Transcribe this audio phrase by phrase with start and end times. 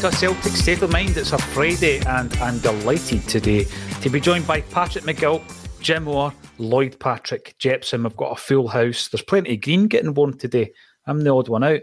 [0.00, 1.14] To a Celtic State of Mind.
[1.18, 3.64] It's a Friday, and I'm delighted today
[4.00, 5.42] to be joined by Patrick McGilp,
[5.82, 8.04] Jim Orr, Lloyd Patrick, Jepson.
[8.04, 9.08] We've got a full house.
[9.08, 10.72] There's plenty of green getting worn today.
[11.06, 11.80] I'm the odd one out.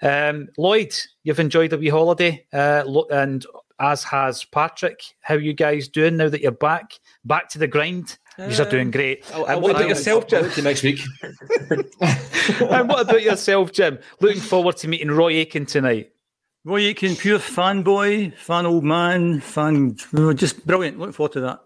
[0.00, 0.94] Um, Lloyd,
[1.24, 3.44] you've enjoyed a wee holiday, uh, and
[3.78, 5.02] as has Patrick.
[5.20, 6.94] How are you guys doing now that you're back?
[7.26, 8.16] Back to the grind?
[8.38, 9.26] You are doing great.
[9.34, 10.50] I'll, I'll, what about yourself, Jim?
[10.64, 11.00] next week.
[11.70, 13.98] and what about yourself, Jim?
[14.22, 16.12] Looking forward to meeting Roy Aitken tonight.
[16.64, 19.96] Roy Aitken, pure fanboy, fan old man, fan,
[20.34, 20.98] just brilliant.
[20.98, 21.60] Looking forward to that.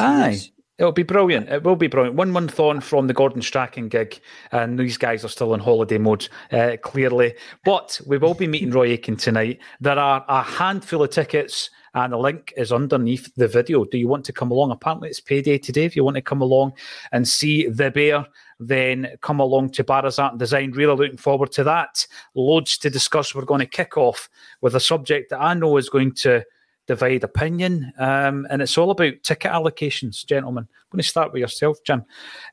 [0.00, 0.40] Aye.
[0.78, 1.48] It'll be brilliant.
[1.48, 2.16] It will be brilliant.
[2.16, 4.20] One month on from the Gordon Strachan gig,
[4.52, 7.34] and these guys are still in holiday mode, uh, clearly.
[7.64, 9.58] But we will be meeting Roy Aitken tonight.
[9.80, 11.70] There are a handful of tickets,
[12.04, 13.84] and the link is underneath the video.
[13.84, 14.70] Do you want to come along?
[14.70, 15.84] Apparently, it's payday today.
[15.84, 16.74] If you want to come along
[17.12, 18.24] and see the bear,
[18.60, 20.70] then come along to Barras Art and Design.
[20.72, 22.06] Really looking forward to that.
[22.34, 23.34] Loads to discuss.
[23.34, 24.28] We're going to kick off
[24.60, 26.44] with a subject that I know is going to
[26.86, 30.64] divide opinion, um, and it's all about ticket allocations, gentlemen.
[30.64, 32.02] I'm going to start with yourself, Jim.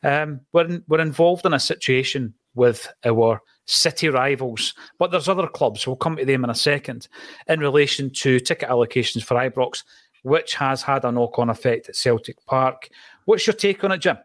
[0.03, 5.47] Um, we're, in, we're involved in a situation with our city rivals, but there's other
[5.47, 5.85] clubs.
[5.85, 7.07] We'll come to them in a second
[7.47, 9.83] in relation to ticket allocations for Ibrox,
[10.23, 12.89] which has had a knock on effect at Celtic Park.
[13.25, 14.17] What's your take on it, Jim?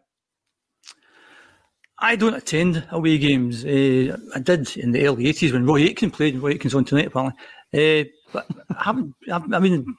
[1.99, 3.65] I don't attend away games.
[3.65, 6.39] Uh, I did in the early 80s when Roy Aitken played.
[6.39, 7.39] Roy Aitken's on tonight, apparently.
[7.75, 9.95] Uh, but I haven't, I mean,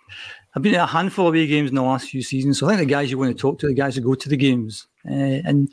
[0.56, 2.60] I've been at a handful of away games in the last few seasons.
[2.60, 4.30] So I think the guys you want to talk to, the guys who go to
[4.30, 4.88] the games.
[5.08, 5.14] Uh,
[5.46, 5.70] and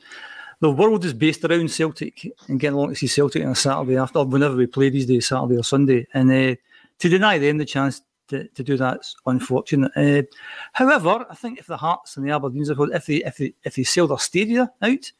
[0.61, 3.97] the world is based around Celtic and getting along to see Celtic on a Saturday
[3.97, 6.07] after, whenever we play these days, Saturday or Sunday.
[6.15, 6.57] And uh,
[6.99, 9.93] to deny them the chance to, to do that's unfortunate.
[9.97, 10.23] Uh,
[10.73, 13.85] however, I think if the Hearts and the Aberdeens, if they, if they, if they
[13.85, 15.13] sell their stadia out,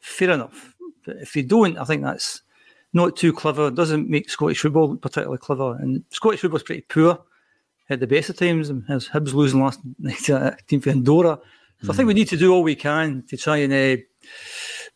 [0.00, 0.74] fair enough.
[1.04, 2.42] But if they don't, I think that's
[2.92, 3.68] not too clever.
[3.68, 5.76] It doesn't make Scottish football particularly clever.
[5.76, 7.20] And Scottish football football's pretty poor
[7.90, 8.70] at the best of times.
[8.88, 11.38] As Hibs losing last night to a team for Andorra.
[11.82, 11.90] So mm.
[11.90, 14.02] I think we need to do all we can to try and uh,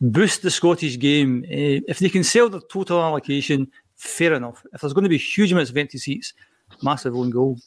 [0.01, 1.43] boost the Scottish game.
[1.45, 4.65] Uh, if they can sell the total allocation, fair enough.
[4.73, 6.33] If there's going to be huge amounts of empty seats,
[6.81, 7.57] massive own goal.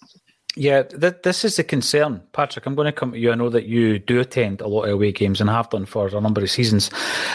[0.56, 2.65] Yeah, th- this is the concern, Patrick.
[2.65, 3.31] I'm going to come to you.
[3.31, 6.09] I know that you do attend a lot of away games and have done for
[6.09, 6.91] a number of seasons.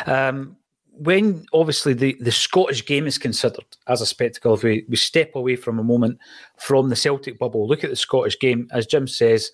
[0.07, 0.57] Um,
[0.93, 5.35] when obviously the, the Scottish game is considered as a spectacle, if we, we step
[5.35, 6.19] away from a moment
[6.57, 9.51] from the Celtic bubble, look at the Scottish game, as Jim says,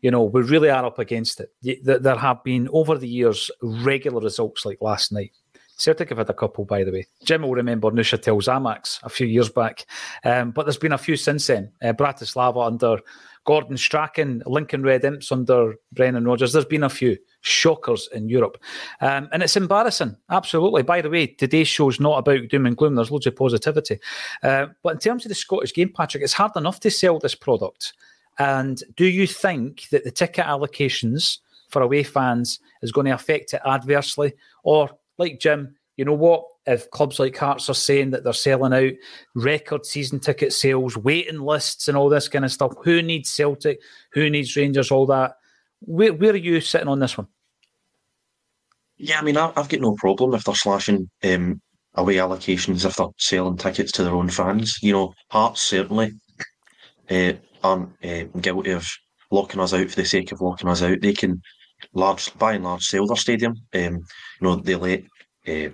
[0.00, 1.52] you know, we really are up against it.
[1.82, 5.32] There have been over the years regular results like last night.
[5.76, 7.06] Celtic have had a couple, by the way.
[7.24, 9.86] Jim will remember Neuchâtel Xamax a few years back,
[10.24, 11.72] um, but there's been a few since then.
[11.82, 12.98] Uh, Bratislava under
[13.46, 16.52] Gordon Strachan, Lincoln Red Imps under Brendan Rodgers.
[16.52, 18.58] There's been a few shockers in Europe.
[19.00, 20.82] Um, and it's embarrassing, absolutely.
[20.82, 22.94] By the way, today's show's not about doom and gloom.
[22.94, 24.00] There's loads of positivity.
[24.42, 27.34] Uh, but in terms of the Scottish game, Patrick, it's hard enough to sell this
[27.34, 27.94] product.
[28.38, 31.38] And do you think that the ticket allocations
[31.68, 34.34] for away fans is going to affect it adversely?
[34.62, 36.44] Or like Jim, you know what?
[36.66, 38.92] If clubs like Hearts are saying that they're selling out
[39.34, 43.80] record season ticket sales, waiting lists, and all this kind of stuff, who needs Celtic?
[44.12, 44.90] Who needs Rangers?
[44.90, 45.36] All that.
[45.80, 47.28] Where, where are you sitting on this one?
[48.98, 51.60] Yeah, I mean, I, have got no problem if they're slashing um,
[51.94, 54.78] away allocations, if they're selling tickets to their own fans.
[54.82, 56.12] You know, Hearts certainly
[57.10, 58.86] uh, aren't uh, guilty of
[59.30, 61.00] locking us out for the sake of locking us out.
[61.00, 61.40] They can
[61.94, 63.54] large, by and large, sell their stadium.
[63.74, 65.02] Um, you know, they let.
[65.46, 65.70] Uh,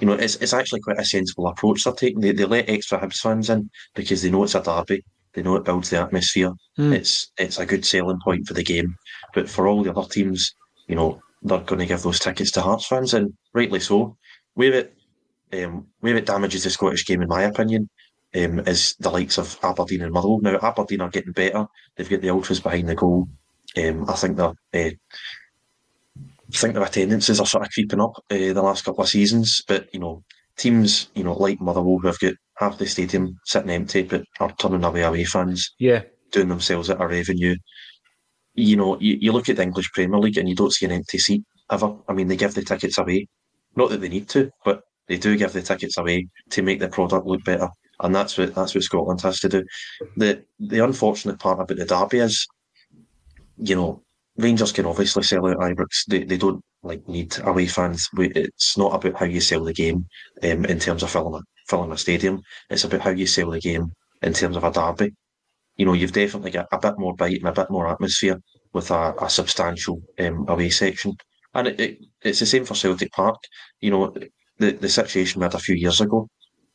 [0.00, 2.20] you know, it's, it's actually quite a sensible approach they're taking.
[2.20, 5.02] They, they let extra Hibs fans in because they know it's a derby.
[5.32, 6.52] They know it builds the atmosphere.
[6.78, 6.94] Mm.
[6.94, 8.96] It's it's a good selling point for the game.
[9.34, 10.54] But for all the other teams,
[10.88, 14.16] you know, they're going to give those tickets to Hearts fans, and rightly so.
[14.54, 14.94] Where it
[15.52, 17.88] um, where it damages the Scottish game, in my opinion,
[18.34, 20.40] um, is the likes of Aberdeen and Motherwell.
[20.40, 21.66] Now Aberdeen are getting better.
[21.96, 23.28] They've got the ultras behind the goal.
[23.76, 24.54] Um, I think they're.
[24.74, 24.90] Uh,
[26.50, 29.62] I think their attendances are sort of creeping up uh, the last couple of seasons,
[29.68, 30.22] but you know,
[30.56, 34.52] teams you know like Motherwell who have got half the stadium sitting empty but are
[34.58, 35.74] turning away away fans.
[35.78, 36.02] Yeah,
[36.32, 37.56] doing themselves at a revenue.
[38.54, 40.92] You know, you, you look at the English Premier League and you don't see an
[40.92, 41.94] empty seat ever.
[42.08, 43.28] I mean, they give the tickets away.
[43.76, 46.88] Not that they need to, but they do give the tickets away to make the
[46.88, 47.68] product look better.
[48.00, 49.64] And that's what that's what Scotland has to do.
[50.16, 52.46] The the unfortunate part about the derby is,
[53.56, 54.02] you know,
[54.36, 56.06] Rangers can obviously sell out Ibrox.
[56.08, 58.08] They they don't like need away fans.
[58.18, 60.06] It's not about how you sell the game
[60.42, 62.40] um, in terms of filling a filling a stadium.
[62.70, 63.92] It's about how you sell the game
[64.22, 65.12] in terms of a derby
[65.78, 68.38] you know, you've definitely got a bit more bite and a bit more atmosphere
[68.74, 71.16] with a, a substantial um, away section.
[71.54, 73.36] And it, it, it's the same for Celtic Park.
[73.80, 74.14] You know,
[74.58, 76.28] the, the situation we had a few years ago,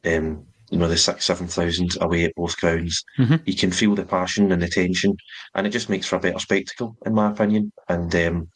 [0.06, 3.36] um, you know, the six, 7,000 away at both grounds, mm-hmm.
[3.46, 5.16] you can feel the passion and the tension,
[5.54, 7.72] and it just makes for a better spectacle, in my opinion.
[7.88, 8.50] And um,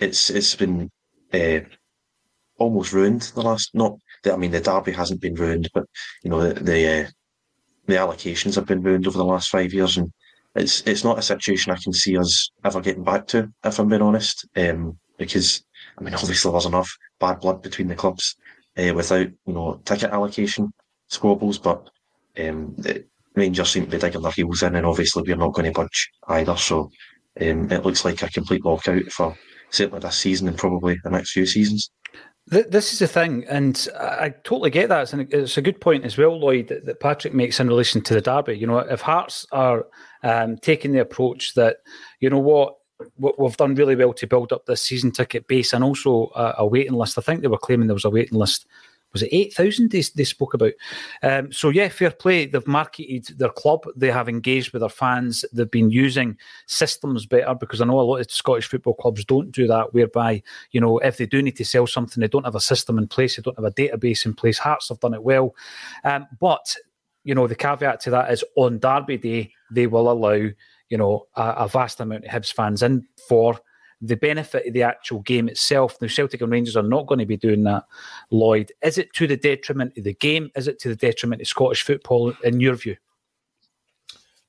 [0.00, 0.90] it's it's been
[1.32, 1.60] uh,
[2.58, 3.96] almost ruined the last, not,
[4.26, 5.84] I mean, the derby hasn't been ruined, but,
[6.24, 7.08] you know, the, the uh,
[7.86, 10.12] the allocations have been ruined over the last five years, and
[10.56, 13.88] it's it's not a situation I can see us ever getting back to, if I'm
[13.88, 14.48] being honest.
[14.56, 15.62] Um, because
[15.96, 16.90] I mean, obviously there's enough
[17.20, 18.34] bad blood between the clubs
[18.76, 20.72] uh, without you know ticket allocation
[21.10, 21.90] squabbles, but
[22.38, 22.76] um,
[23.34, 26.10] Rangers seem to be digging their heels in, and obviously we're not going to budge
[26.28, 26.56] either.
[26.56, 26.90] So
[27.40, 29.36] um, it looks like a complete lockout for
[29.70, 31.90] certainly this season and probably the next few seasons.
[32.46, 35.12] This is the thing, and I totally get that.
[35.14, 38.58] It's a good point as well, Lloyd, that, Patrick makes in relation to the derby.
[38.58, 39.86] You know, if Hearts are
[40.24, 41.76] um, taking the approach that,
[42.18, 42.74] you know what,
[43.18, 46.94] we've done really well to build up this season ticket base and also a waiting
[46.94, 47.18] list.
[47.18, 48.66] I think they were claiming there was a waiting list
[49.12, 50.72] was it 8,000 they, they spoke about.
[51.22, 52.46] Um, so, yeah, fair play.
[52.46, 53.84] They've marketed their club.
[53.96, 55.44] They have engaged with their fans.
[55.52, 59.50] They've been using systems better because I know a lot of Scottish football clubs don't
[59.50, 62.54] do that, whereby, you know, if they do need to sell something, they don't have
[62.54, 64.58] a system in place, they don't have a database in place.
[64.58, 65.54] Hearts have done it well.
[66.04, 66.76] Um, but,
[67.24, 70.48] you know, the caveat to that is on Derby Day, they will allow,
[70.88, 73.60] you know, a, a vast amount of Hibs fans in for
[74.00, 75.96] the benefit of the actual game itself.
[76.00, 77.84] Now, Celtic and Rangers are not going to be doing that,
[78.30, 78.72] Lloyd.
[78.82, 80.50] Is it to the detriment of the game?
[80.56, 82.96] Is it to the detriment of Scottish football, in your view?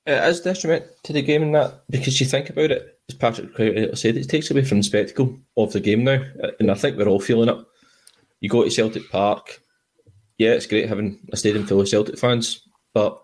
[0.06, 3.56] It is detriment to the game in that because you think about it, as Patrick
[3.96, 6.24] said, it takes away from the spectacle of the game now,
[6.58, 7.64] and I think we're all feeling it.
[8.40, 9.60] You go to Celtic Park,
[10.38, 13.22] yeah, it's great having a stadium full of Celtic fans, but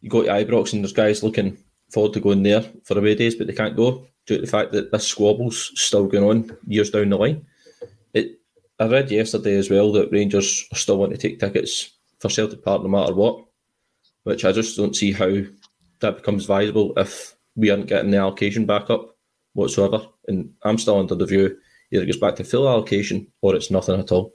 [0.00, 1.58] you go to Ibrox and there's guys looking
[1.90, 4.72] forward to going there for away days, but they can't go due to the fact
[4.72, 7.44] that this squabble's still going on years down the line.
[8.12, 8.38] It,
[8.78, 12.62] I read yesterday as well that Rangers are still want to take tickets for Celtic
[12.62, 13.42] Park no matter what,
[14.24, 15.40] which I just don't see how
[16.00, 19.16] that becomes viable if we aren't getting the allocation back up
[19.54, 20.06] whatsoever.
[20.28, 21.58] And I'm still under the view
[21.90, 24.34] either it goes back to full allocation or it's nothing at all.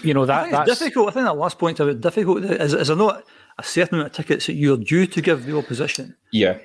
[0.00, 1.08] You know that that's difficult.
[1.08, 3.24] I think that last point of it difficult is, is there not
[3.58, 6.14] a certain amount of tickets that you're due to give the opposition?
[6.30, 6.58] Yeah,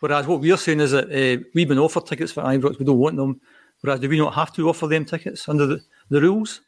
[0.00, 2.98] Whereas what we're saying is that uh, we've been offered tickets for Ibrox, we don't
[2.98, 3.40] want them.
[3.82, 6.60] Whereas do we not have to offer them tickets under the, the rules?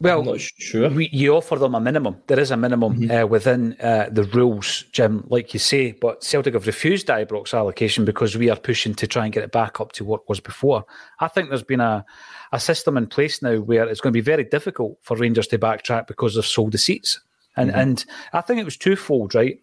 [0.00, 0.90] Well, I'm not sure.
[0.90, 2.16] We, you offer them a minimum.
[2.26, 3.10] There is a minimum mm-hmm.
[3.10, 5.92] uh, within uh, the rules, Jim, like you say.
[5.92, 9.52] But Celtic have refused Ibrox allocation because we are pushing to try and get it
[9.52, 10.84] back up to what was before.
[11.20, 12.04] I think there's been a,
[12.52, 15.58] a system in place now where it's going to be very difficult for Rangers to
[15.58, 17.20] backtrack because they've sold the seats.
[17.56, 17.78] And mm-hmm.
[17.78, 19.60] and I think it was twofold, right?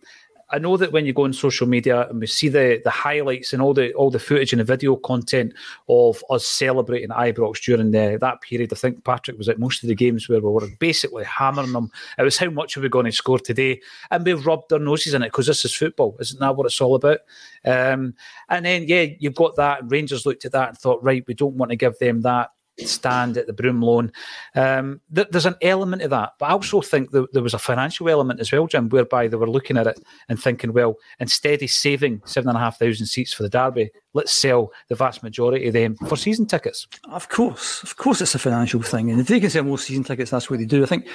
[0.51, 3.53] I know that when you go on social media and we see the the highlights
[3.53, 5.53] and all the all the footage and the video content
[5.87, 9.89] of us celebrating Ibrox during the, that period, I think Patrick was at most of
[9.89, 11.91] the games where we were basically hammering them.
[12.17, 15.13] It was how much are we going to score today, and we rubbed our noses
[15.13, 17.19] in it because this is football, isn't that what it's all about?
[17.65, 18.13] Um,
[18.49, 19.81] and then yeah, you've got that.
[19.85, 23.37] Rangers looked at that and thought, right, we don't want to give them that stand
[23.37, 24.11] at the Broom Loan.
[24.55, 27.59] Um, th- there's an element of that, but I also think that there was a
[27.59, 29.99] financial element as well, Jim, whereby they were looking at it
[30.29, 33.91] and thinking, well, instead of saving seven and a half thousand seats for the derby,
[34.13, 36.87] let's sell the vast majority of them for season tickets.
[37.09, 40.03] Of course, of course, it's a financial thing, and if they can sell more season
[40.03, 40.83] tickets, that's what they do.
[40.83, 41.07] I think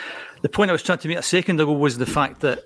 [0.43, 2.65] the point I was trying to make a second ago was the fact that.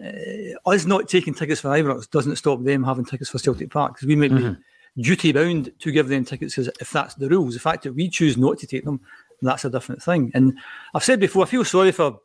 [0.00, 3.94] Uh, us not taking tickets for Ibrox doesn't stop them having tickets for Celtic Park
[3.94, 4.52] because we may mm-hmm.
[4.52, 4.58] be
[5.00, 7.54] duty bound to give them tickets because if that's the rules.
[7.54, 9.00] The fact that we choose not to take them,
[9.42, 10.30] that's a different thing.
[10.34, 10.58] And
[10.94, 12.20] I've said before, I feel sorry for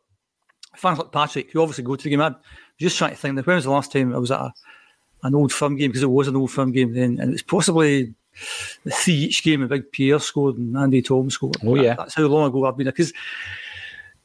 [0.76, 2.20] fans like Patrick, who obviously go to the game.
[2.20, 2.36] I'm
[2.78, 4.52] just trying to think that when was the last time I was at a,
[5.22, 8.14] an old firm game, because it was an old firm game then, and it's possibly
[8.84, 11.56] the three each game, a big Pierre scored and Andy Thom scored.
[11.64, 11.94] Oh, yeah.
[11.94, 12.92] That's how long ago I've been there.
[12.92, 13.12] Because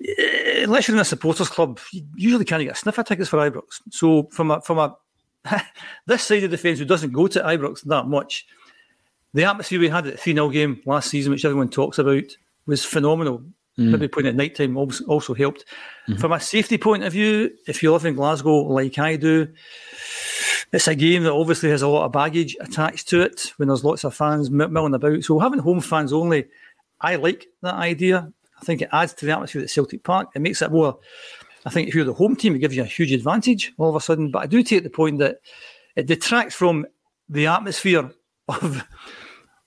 [0.04, 3.82] eh, unless you're in a supporters club, you usually can't get sniffer tickets for Ibrox.
[3.92, 4.98] So from a, from a
[6.06, 8.46] this side of the fence who doesn't go to Ibrox that much,
[9.34, 12.24] the atmosphere we had at the 3 0 game last season, which everyone talks about,
[12.66, 13.44] was phenomenal.
[13.78, 13.92] Mm.
[13.92, 15.66] Maybe playing at night time also, also helped.
[16.08, 16.20] Mm-hmm.
[16.20, 19.48] From a safety point of view, if you live in Glasgow like I do,
[20.72, 23.84] it's a game that obviously has a lot of baggage attached to it when there's
[23.84, 25.24] lots of fans milling about.
[25.24, 26.46] So having home fans only,
[27.00, 28.32] I like that idea.
[28.62, 30.30] I think it adds to the atmosphere at Celtic Park.
[30.36, 31.00] It makes it more
[31.66, 33.96] I think if you're the home team, it gives you a huge advantage all of
[33.96, 34.32] a sudden.
[34.32, 35.40] But I do take the point that
[35.96, 36.86] it detracts from
[37.28, 38.12] the atmosphere
[38.48, 38.84] of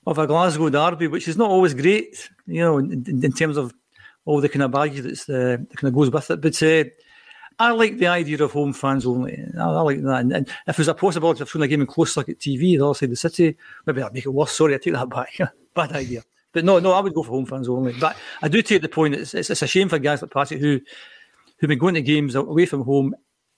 [0.07, 3.73] of a Glasgow derby, which is not always great, you know, in, in terms of
[4.25, 6.41] all the kind of baggage that's uh, that kind of goes with it.
[6.41, 6.85] But uh,
[7.59, 9.41] I like the idea of home fans only.
[9.59, 10.21] I, I like that.
[10.21, 12.87] And, and, if there's a possibility of showing a game in close circuit TV the
[12.87, 13.57] other the city,
[13.87, 14.53] maybe I'd make it worse.
[14.53, 15.39] Sorry, I take that back.
[15.75, 16.23] Bad idea.
[16.53, 17.95] But no, no, I would go for home fans only.
[17.99, 19.15] But I do take the point.
[19.15, 20.81] It's, it's, it's a shame for guys like Patrick who
[21.62, 23.14] who've been going to games away from home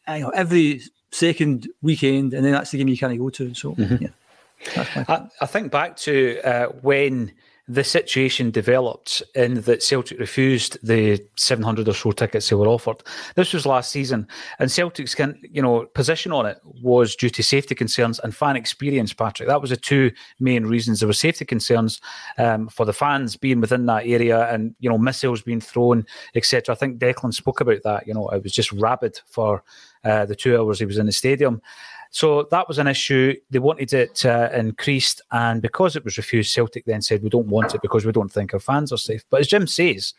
[0.06, 3.54] you know, every second weekend, and then that's the game you can't go to.
[3.54, 4.04] So, mm-hmm.
[4.04, 5.04] yeah.
[5.08, 7.32] I, I, think back to uh, when
[7.66, 13.02] the situation developed in that Celtic refused the 700 or so tickets they were offered.
[13.37, 14.28] This was last season,
[14.59, 18.56] and Celtic's can, you know position on it was due to safety concerns and fan
[18.56, 19.14] experience.
[19.14, 21.00] Patrick, that was the two main reasons.
[21.00, 22.02] There were safety concerns
[22.37, 26.04] um, for the fans being within that area, and you know missiles being thrown,
[26.35, 26.75] etc.
[26.75, 28.06] I think Declan spoke about that.
[28.06, 29.64] You know, it was just rabid for
[30.04, 31.62] uh, the two hours he was in the stadium.
[32.14, 33.35] So that was an issue.
[33.50, 37.49] They wanted it uh, increased, and because it was refused, Celtic then said we don't
[37.49, 39.25] want it because we don't think our fans are safe.
[39.30, 40.14] But as Jim says,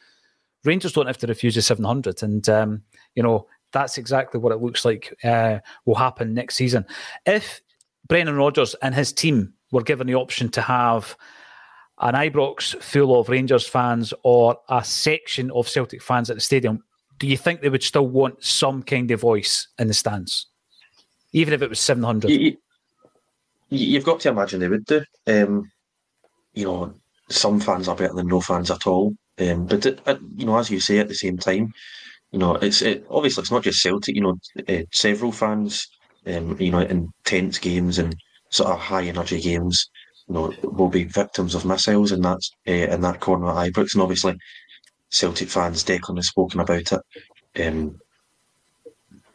[0.65, 2.83] Rangers don't have to refuse the 700, and um,
[3.15, 6.85] you know that's exactly what it looks like uh, will happen next season.
[7.25, 7.61] If
[8.09, 11.15] Brendan Rodgers and his team were given the option to have
[11.99, 16.83] an Ibrox full of Rangers fans or a section of Celtic fans at the stadium,
[17.19, 20.47] do you think they would still want some kind of voice in the stands?
[21.35, 22.31] Even if it was 700.
[23.69, 25.03] You, have got to imagine they would do.
[25.27, 25.69] Um,
[26.53, 26.93] you know,
[27.29, 29.13] some fans are better than no fans at all.
[29.37, 31.73] Um, but, it, it, you know, as you say at the same time,
[32.31, 34.15] you know, it's it, obviously it's not just Celtic.
[34.15, 34.37] You know,
[34.69, 35.85] uh, several fans,
[36.25, 38.15] um, you know, in tense games and
[38.49, 39.89] sort of high energy games,
[40.29, 43.93] you know, will be victims of missiles in that uh, in that corner at Ibrox.
[43.93, 44.35] And obviously,
[45.09, 47.67] Celtic fans, Declan has spoken about it.
[47.67, 47.99] Um,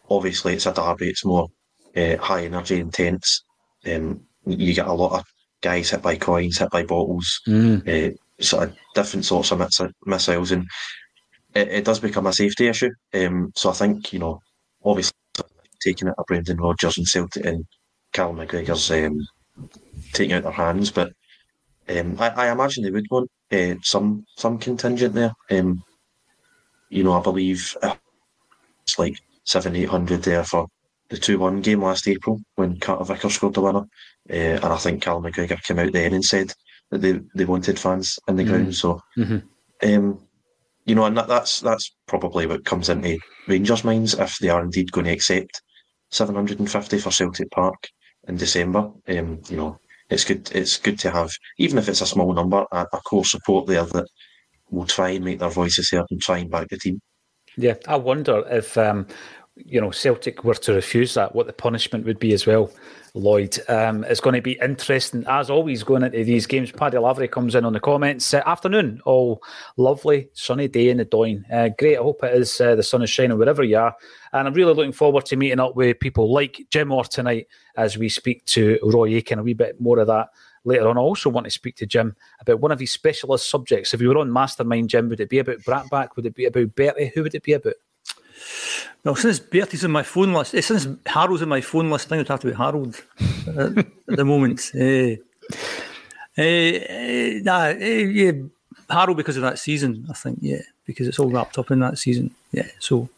[0.09, 1.11] obviously, it's a derby.
[1.11, 1.49] It's more
[1.97, 3.45] uh, high energy, intense.
[3.87, 5.25] Um, you get a lot of
[5.61, 7.87] guys hit by coins, hit by bottles, mm.
[7.87, 9.63] uh, sort of different sorts of
[10.07, 10.67] missiles, and
[11.55, 12.91] it, it does become a safety issue.
[13.15, 14.41] Um, so I think you know,
[14.85, 15.15] obviously,
[15.83, 17.65] taking it a Brendan Rodgers and Celtic and
[18.13, 19.19] Cal McGregor's um,
[20.13, 21.13] taking out their hands, but
[21.89, 25.33] um, I, I, imagine they would want uh, some some contingent there.
[25.51, 25.83] Um,
[26.89, 27.95] you know, I believe uh,
[28.83, 30.67] it's like seven, eight hundred there for
[31.11, 33.85] the 2 1 game last April when Carter Vickers scored the winner.
[34.31, 36.53] Uh, and I think Cal McGregor came out then and said
[36.91, 38.49] that they, they wanted fans in the mm.
[38.49, 38.75] ground.
[38.75, 39.39] So, mm-hmm.
[39.89, 40.27] um,
[40.85, 44.63] you know, and that, that's that's probably what comes into Rangers' minds if they are
[44.63, 45.63] indeed going to accept
[46.11, 47.89] 750 for Celtic Park
[48.29, 48.91] in December.
[49.09, 50.51] Um, you know, it's good.
[50.55, 53.85] It's good to have, even if it's a small number, a, a core support there
[53.85, 54.07] that
[54.71, 57.01] will try and make their voices heard and try and back the team.
[57.57, 59.07] Yeah, I wonder if um,
[59.65, 62.71] you know Celtic were to refuse that, what the punishment would be as well.
[63.15, 66.71] Lloyd, um, it's going to be interesting as always going into these games.
[66.71, 68.33] Paddy Lavery comes in on the comments.
[68.33, 69.43] Uh, afternoon, all
[69.77, 71.45] lovely sunny day in the Doyne.
[71.53, 71.99] Uh, great.
[71.99, 72.61] I hope it is.
[72.61, 73.97] Uh, the sun is shining wherever you are,
[74.33, 77.99] and I'm really looking forward to meeting up with people like Jim Orr tonight as
[77.99, 79.41] we speak to Roy Aitken.
[79.41, 80.29] A wee bit more of that
[80.65, 80.99] later on.
[80.99, 83.93] I also want to speak to Jim about one of his specialist subjects.
[83.93, 86.17] If you were on Mastermind, Jim, would it be about Brattbakk?
[86.17, 87.13] Would it be about Bertie?
[87.15, 87.75] Who would it be about?
[89.05, 92.09] Well, since Bertie's in my phone list, eh, since Harold's in my phone list, I
[92.11, 93.03] think it would have to be Harold
[93.47, 94.71] at, the moment.
[94.75, 95.17] Uh,
[96.41, 98.33] uh, nah, uh, yeah,
[98.89, 100.07] Harold because of that season.
[100.11, 102.35] I think, yeah, because it's all wrapped up in that season.
[102.53, 103.09] Yeah, so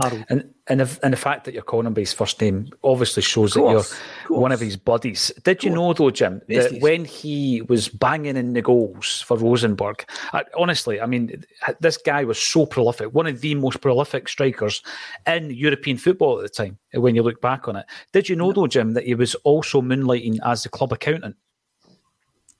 [0.00, 0.24] Harold.
[0.28, 3.22] And and the, and the fact that you're calling him by his first name obviously
[3.22, 5.32] shows that you're one of his buddies.
[5.42, 10.04] Did you know though, Jim, that when he was banging in the goals for Rosenborg,
[10.32, 11.44] I, honestly, I mean,
[11.80, 14.82] this guy was so prolific, one of the most prolific strikers
[15.26, 16.78] in European football at the time.
[16.92, 19.80] When you look back on it, did you know though, Jim, that he was also
[19.82, 21.36] moonlighting as the club accountant?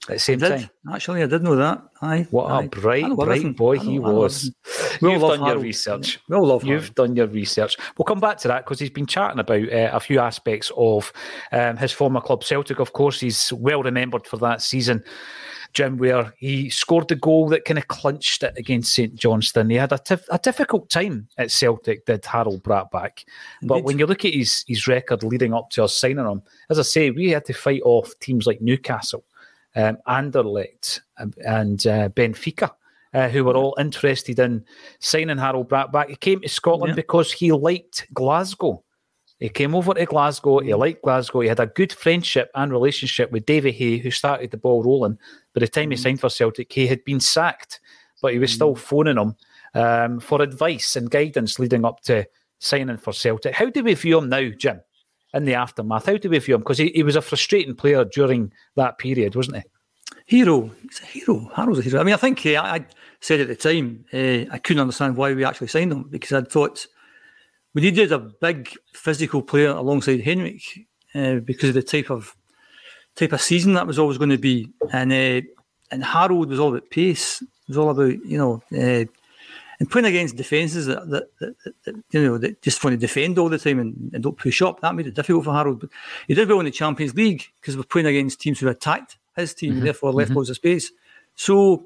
[0.09, 0.71] At the same time.
[0.91, 1.83] Actually, I did know that.
[2.01, 2.27] Aye.
[2.31, 2.65] What aye.
[2.65, 4.51] a bright, bright boy he was.
[5.03, 6.19] We'll You've love done your research.
[6.29, 6.95] We'll love You've Harold.
[6.95, 7.77] done your research.
[7.97, 11.13] We'll come back to that because he's been chatting about uh, a few aspects of
[11.53, 12.79] um, his former club Celtic.
[12.79, 15.05] Of course, he's well remembered for that season.
[15.75, 19.69] Jim, where he scored the goal that kind of clinched it against St Johnstone.
[19.69, 23.25] He had a, tif- a difficult time at Celtic, did Harold Brattbakk.
[23.63, 23.85] But Indeed.
[23.85, 26.83] when you look at his, his record leading up to us signing him, as I
[26.83, 29.25] say, we had to fight off teams like Newcastle,
[29.79, 32.71] um, Anderlecht, and uh, Benfica.
[33.15, 34.63] Uh, who were all interested in
[35.01, 36.11] signing Harold Brattbakk.
[36.11, 36.97] He came to Scotland Yeah.
[36.97, 38.85] because he liked Glasgow.
[39.39, 40.59] He came over to Glasgow.
[40.59, 41.41] He liked Glasgow.
[41.41, 45.17] He had a good friendship and relationship with David Hay, who started the ball rolling.
[45.55, 47.81] By the time he signed for Celtic, he had been sacked,
[48.21, 49.35] but he was still phoning him
[49.75, 52.27] um, for advice and guidance leading up to
[52.59, 53.55] signing for Celtic.
[53.55, 54.83] How do we view him now, Jim?
[55.35, 56.63] In the aftermath, how do we view him?
[56.63, 59.63] Because he, he was a frustrating player during that period, wasn't he?
[60.25, 60.71] Hero.
[60.83, 61.51] He's a hero.
[61.55, 62.01] Harold's a hero.
[62.01, 62.87] I mean, I think uh, I
[63.21, 66.51] said at the time uh, I couldn't understand why we actually signed him because I'd
[66.51, 66.87] thought
[67.75, 70.63] we needed a big physical player alongside Henrik
[71.15, 72.35] uh, because of the type of
[73.15, 76.91] type of season that was always going to be, and and Harold was all about
[76.91, 77.43] pace.
[77.43, 78.63] It was all about you know.
[79.81, 82.99] And playing against defences that, that, that, that, that, you know that just want to
[82.99, 85.81] defend all the time and, and don't push up, that made it difficult for Harold.
[85.81, 85.91] But
[86.27, 89.55] he did well in the Champions League because we're playing against teams who attacked his
[89.55, 90.91] team and therefore left loads of space.
[91.37, 91.85] So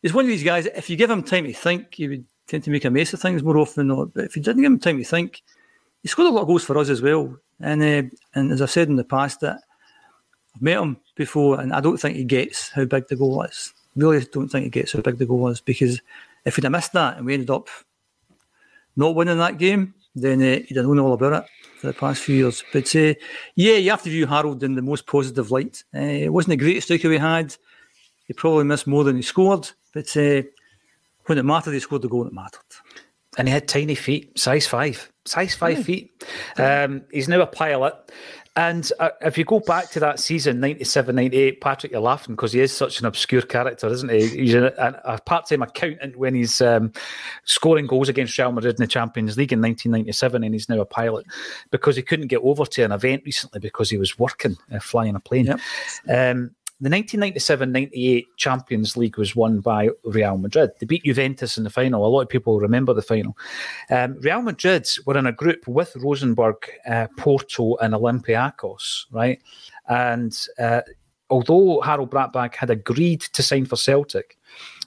[0.00, 0.66] he's one of these guys.
[0.66, 3.20] If you give him time to think, he would tend to make a mess of
[3.20, 4.14] things more often than not.
[4.14, 5.42] But if you didn't give him time to think,
[6.02, 7.36] he scored a lot of goals for us as well.
[7.60, 9.60] And uh, and as I've said in the past, that
[10.54, 13.72] I've met him before, and I don't think he gets how big the goal is.
[13.96, 16.00] Really, don't think he gets how big the goal is because
[16.44, 17.68] if we'd have missed that and we ended up
[18.96, 22.22] not winning that game, then uh, he'd have known all about it for the past
[22.22, 22.62] few years.
[22.72, 23.14] But uh,
[23.56, 25.82] yeah, you have to view Harold in the most positive light.
[25.94, 27.56] Uh, it wasn't the greatest striker we had.
[28.26, 30.42] He probably missed more than he scored, but uh,
[31.26, 32.60] when it mattered, he scored the goal that mattered.
[33.36, 36.24] And he had tiny feet, size five, size five feet.
[36.56, 37.94] Um, he's now a pilot.
[38.56, 42.52] And uh, if you go back to that season, 97 98, Patrick, you're laughing because
[42.52, 44.28] he is such an obscure character, isn't he?
[44.28, 46.92] He's a, a, a part time accountant when he's um,
[47.44, 50.84] scoring goals against Real Madrid in the Champions League in 1997, and he's now a
[50.84, 51.26] pilot
[51.72, 55.16] because he couldn't get over to an event recently because he was working, uh, flying
[55.16, 55.46] a plane.
[55.46, 55.60] Yep.
[56.08, 56.50] Um,
[56.84, 60.70] the 1997-98 Champions League was won by Real Madrid.
[60.78, 62.04] They beat Juventus in the final.
[62.04, 63.38] A lot of people remember the final.
[63.88, 69.40] Um, Real Madrid were in a group with Rosenborg, uh, Porto, and Olympiacos, right?
[69.88, 70.82] And uh,
[71.30, 74.36] although Harold Brattbakk had agreed to sign for Celtic,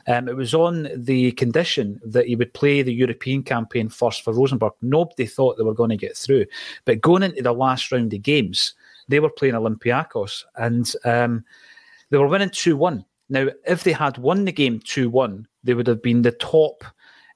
[0.07, 4.33] um, it was on the condition that he would play the European campaign first for
[4.33, 4.73] Rosenborg.
[4.83, 6.45] Nobody thought they were going to get through.
[6.85, 8.75] But going into the last round of games,
[9.07, 11.43] they were playing Olympiacos and um,
[12.09, 13.05] they were winning 2 1.
[13.29, 16.83] Now, if they had won the game 2 1, they would have been the top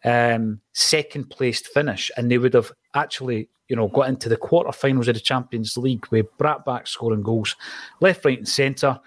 [0.04, 5.08] um, second placed finish and they would have actually you know, got into the quarterfinals
[5.08, 7.56] of the Champions League with Brattbakk scoring goals
[8.02, 9.00] left, right, and centre.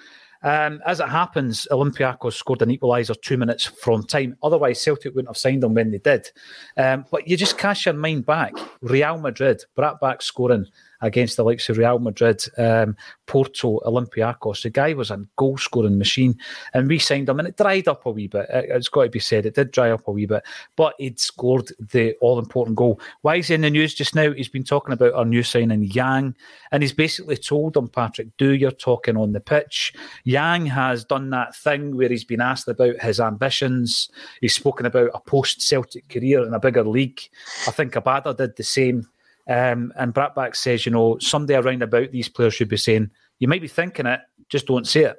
[0.42, 4.38] Um, as it happens, Olympiacos scored an equaliser two minutes from time.
[4.42, 6.30] Otherwise, Celtic wouldn't have signed them when they did.
[6.78, 8.54] Um, but you just cast your mind back.
[8.80, 10.64] Real Madrid, Brattbakk scoring
[11.00, 14.62] against the likes of Real Madrid, um, Porto, Olympiacos.
[14.62, 16.38] The guy was a goal scoring machine,
[16.72, 18.46] and we signed him, and it dried up a wee bit.
[18.50, 20.42] It, it's got to be said, it did dry up a wee bit,
[20.76, 23.00] but he'd scored the all important goal.
[23.22, 24.32] Why is he in the news just now?
[24.32, 26.36] He's been talking about our new signing, Yang,
[26.72, 29.92] and he's basically told him, Patrick, do your talking on the pitch.
[30.24, 34.08] Yang has done that thing where he's been asked about his ambitions.
[34.40, 37.20] He's spoken about a post Celtic career in a bigger league.
[37.66, 39.08] I think Abada did the same.
[39.48, 43.48] Um, and Brattbakk says, you know, somebody around about these players should be saying, you
[43.48, 45.16] might be thinking it, just don't say it.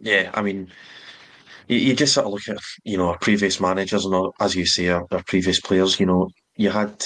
[0.00, 0.68] Yeah, I mean,
[1.68, 4.54] you, you just sort of look at, you know, our previous managers and, all, as
[4.54, 7.04] you say, our, our previous players, you know, you had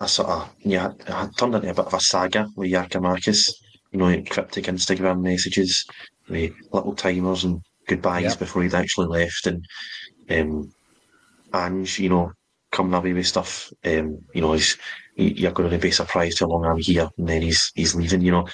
[0.00, 3.62] a sort of, you had, had turned into a bit of a saga with Marcus,
[3.92, 5.86] you know, cryptic Instagram messages,
[6.28, 8.34] with little timers and goodbyes Yeah.
[8.36, 9.46] before he'd actually left.
[9.46, 9.64] And
[10.30, 10.72] um,
[11.54, 12.32] Ange, you know,
[12.72, 14.76] coming away with stuff, um, you know, he's,
[15.16, 18.22] you- you're going to be surprised how long I'm here and then he's he's leaving,
[18.22, 18.46] you know.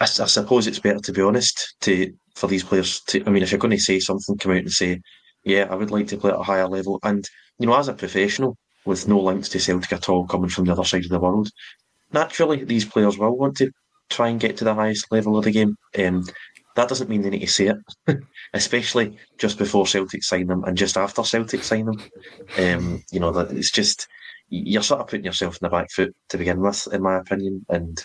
[0.00, 3.22] I, I suppose it's better to be honest to for these players to.
[3.26, 5.00] I mean, if you're going to say something, come out and say,
[5.44, 6.98] yeah, I would like to play at a higher level.
[7.02, 7.24] And
[7.58, 10.72] you know, as a professional with no links to Celtic at all, coming from the
[10.72, 11.50] other side of the world,
[12.12, 13.70] naturally these players will want to
[14.10, 15.76] try and get to the highest level of the game.
[15.98, 16.24] Um,
[16.76, 17.76] that doesn't mean they need to say it,
[18.52, 22.02] especially just before Celtic sign them and just after Celtic sign them.
[22.58, 24.08] Um, you know, that it's just
[24.48, 27.64] you're sort of putting yourself in the back foot to begin with, in my opinion.
[27.68, 28.02] And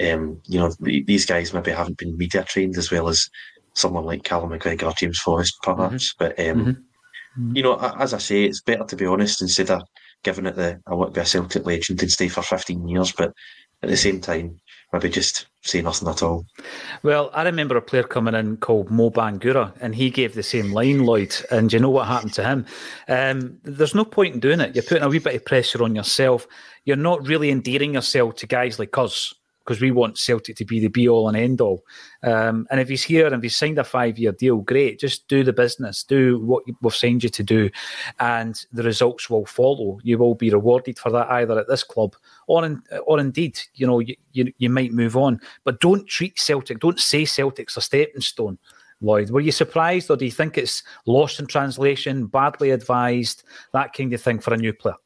[0.00, 3.28] um, you know, these guys maybe haven't been media trained as well as
[3.74, 6.14] someone like Callum McGregor, or James Forrest, perhaps.
[6.14, 6.18] Mm-hmm.
[6.18, 6.64] But um,
[7.38, 7.56] mm-hmm.
[7.56, 9.82] you know, as I say, it's better to be honest instead of
[10.22, 13.12] giving it the I want to be a Celtic legend and stay for 15 years.
[13.12, 13.32] But
[13.82, 14.58] at the same time,
[14.96, 16.46] maybe just say nothing at all.
[17.02, 20.72] Well, I remember a player coming in called Mo Bangura, and he gave the same
[20.72, 21.36] line, Lloyd.
[21.50, 22.66] And you know what happened to him?
[23.08, 24.74] Um, there's no point in doing it.
[24.74, 26.46] You're putting a wee bit of pressure on yourself.
[26.84, 29.34] You're not really endearing yourself to guys like us
[29.66, 31.82] because we want Celtic to be the be all and end all.
[32.22, 35.00] Um, and if he's here and if he's signed a five year deal, great.
[35.00, 37.68] Just do the business, do what we've signed you to do,
[38.20, 39.98] and the results will follow.
[40.04, 42.14] You will be rewarded for that either at this club
[42.46, 45.40] or in, or indeed, you know, you, you, you might move on.
[45.64, 48.58] But don't treat Celtic, don't say Celtic's a stepping stone.
[49.00, 53.92] Lloyd, were you surprised, or do you think it's lost in translation, badly advised, that
[53.92, 54.96] kind of thing for a new player?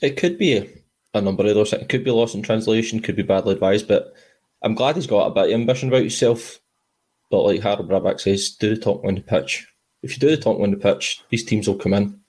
[0.00, 0.70] It could be
[1.14, 1.72] a number of those.
[1.72, 4.14] It could be lost in translation, could be badly advised, but
[4.62, 6.60] I'm glad he's got a bit of ambition about himself.
[7.30, 9.66] But like Harold Brattbakk says, do the talk on the pitch.
[10.02, 12.20] If you do the talk on the pitch, these teams will come in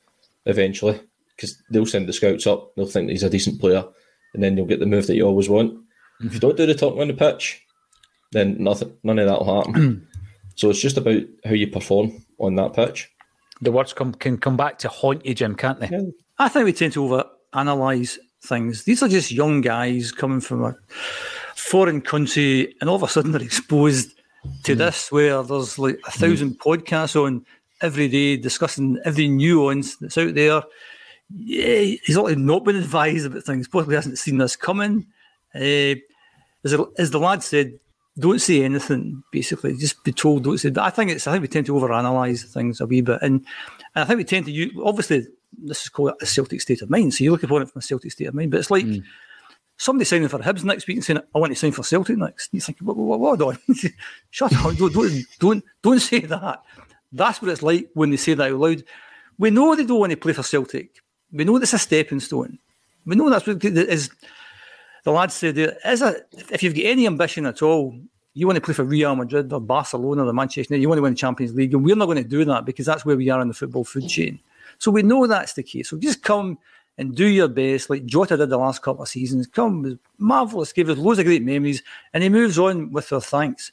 [0.45, 0.99] eventually
[1.35, 2.75] because they'll send the scouts up.
[2.75, 3.85] They'll think he's a decent player,
[4.33, 5.73] and then you'll get the move that you always want.
[5.73, 6.27] Mm-hmm.
[6.27, 7.61] If you don't do the talk on the pitch,
[8.31, 10.07] then nothing, none of that will happen.
[10.55, 13.09] so it's just about how you perform on that pitch.
[13.61, 15.89] The words come, can come back to haunt you, Jim, can't they?
[15.89, 16.01] Yeah.
[16.39, 18.83] I think we tend to over analyse things.
[18.83, 20.75] These are just young guys coming from a
[21.55, 24.11] foreign country, and all of a sudden they're exposed
[24.63, 24.77] to mm.
[24.77, 26.57] this, where there's like a thousand mm.
[26.57, 27.45] podcasts on
[27.81, 30.61] every day discussing every nuance that's out there.
[31.35, 33.67] Yeah, he's only not been advised about things.
[33.67, 35.07] Possibly hasn't seen this coming.
[35.55, 35.95] Uh,
[36.63, 37.79] as, as the lad said,
[38.17, 39.23] don't say anything.
[39.31, 40.43] Basically, just be told.
[40.43, 40.69] Don't say.
[40.69, 41.27] But I think it's.
[41.27, 43.45] I think we tend to overanalyze things a wee bit, and,
[43.95, 44.71] and I think we tend to use.
[44.83, 45.25] Obviously,
[45.57, 47.13] this is called a Celtic state of mind.
[47.13, 49.03] So you look upon it from a Celtic state of mind, but it's like mm.
[49.77, 52.51] somebody signing for Hibs next week and saying, "I want to sign for Celtic next."
[52.51, 52.97] And You think, "What?
[52.97, 53.19] What?
[53.19, 53.39] What?
[53.39, 53.57] what
[54.29, 54.75] Shut up!
[54.75, 56.63] Don't, don't, don't, don't say that."
[57.11, 58.83] That's what it's like when they say that out loud.
[59.37, 61.02] We know they don't want to play for Celtic.
[61.33, 62.59] We know it's a stepping stone.
[63.05, 64.09] We know that's what is.
[65.03, 66.15] The lad said, "Is a
[66.49, 67.97] if you've got any ambition at all,
[68.33, 71.03] you want to play for Real Madrid or Barcelona or Manchester United, you want to
[71.03, 73.29] win the Champions League, and we're not going to do that because that's where we
[73.29, 74.39] are in the football food chain."
[74.77, 75.89] So we know that's the case.
[75.89, 76.57] So just come
[76.97, 79.47] and do your best, like Jota did the last couple of seasons.
[79.47, 81.81] Come, marvellous, gave us loads of great memories,
[82.13, 83.71] and he moves on with their thanks.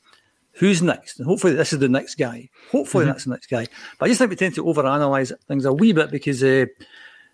[0.54, 1.18] Who's next?
[1.18, 2.48] And hopefully this is the next guy.
[2.72, 3.12] Hopefully mm-hmm.
[3.12, 3.66] that's the next guy.
[3.98, 6.66] But I just think we tend to overanalyze things a wee bit because uh,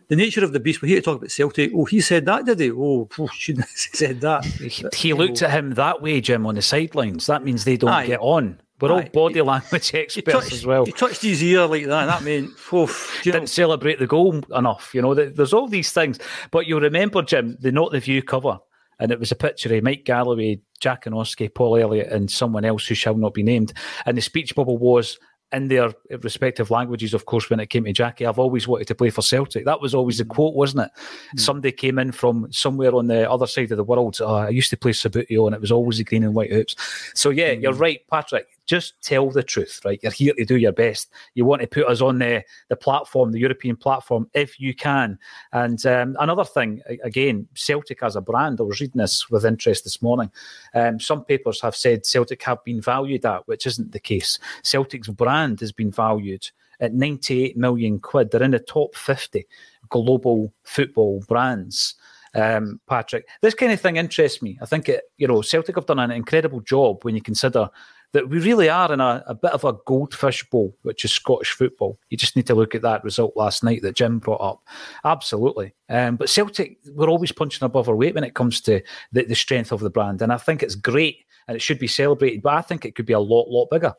[0.08, 0.82] the nature of the beast.
[0.82, 1.72] We're here to talk about Celtic.
[1.74, 2.70] Oh, he said that, did he?
[2.70, 4.44] Oh, shouldn't said that.
[4.44, 7.26] He, he looked at him that way, Jim, on the sidelines.
[7.26, 8.06] That means they don't Aye.
[8.06, 8.60] get on.
[8.80, 10.84] We're all body language experts touched, as well.
[10.84, 12.06] He touched his ear like that.
[12.06, 13.46] That meant oof, didn't know.
[13.46, 14.94] celebrate the goal enough.
[14.94, 16.18] You know, there's all these things.
[16.50, 18.58] But you'll remember, Jim, the Not the View cover,
[19.00, 22.86] and it was a picture of Mike Galloway, Jack Oski, Paul Elliott, and someone else
[22.86, 23.72] who shall not be named.
[24.04, 25.18] And the speech bubble was
[25.52, 28.94] in their respective languages, of course, when it came to Jackie, I've always wanted to
[28.94, 29.64] play for Celtic.
[29.64, 30.28] That was always the mm.
[30.28, 31.00] quote, wasn't it?
[31.36, 31.40] Mm.
[31.40, 34.18] Somebody came in from somewhere on the other side of the world.
[34.20, 36.74] Oh, I used to play Subbuteo, and it was always the green and white hoops.
[37.14, 37.62] So, yeah, mm.
[37.62, 40.00] you're right, Patrick just tell the truth, right?
[40.02, 41.10] You're here to do your best.
[41.34, 45.18] You want to put us on the, the platform, the European platform, if you can.
[45.52, 49.84] And um, another thing, again, Celtic as a brand, I was reading this with interest
[49.84, 50.30] this morning.
[50.74, 54.38] Um, some papers have said Celtic have been valued at, which isn't the case.
[54.62, 56.50] Celtic's brand has been valued
[56.80, 58.30] at 98 million quid.
[58.30, 59.46] They're in the top 50
[59.88, 61.94] global football brands.
[62.34, 64.58] Um, Patrick, this kind of thing interests me.
[64.60, 67.70] I think it, you know, Celtic have done an incredible job when you consider
[68.16, 71.50] that we really are in a, a, bit of a goldfish bowl, which is Scottish
[71.50, 71.98] football.
[72.08, 74.62] You just need to look at that result last night that Jim brought up.
[75.04, 75.74] Absolutely.
[75.90, 78.80] Um, but Celtic, we're always punching above our weight when it comes to
[79.12, 80.22] the, the strength of the brand.
[80.22, 83.04] And I think it's great and it should be celebrated, but I think it could
[83.04, 83.92] be a lot, lot bigger.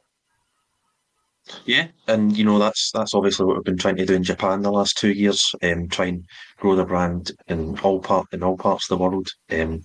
[1.65, 4.63] Yeah, and you know that's that's obviously what we've been trying to do in Japan
[4.63, 5.56] the last two years.
[5.62, 6.25] Um, try and
[6.58, 9.30] grow the brand in all part in all parts of the world.
[9.49, 9.82] Um,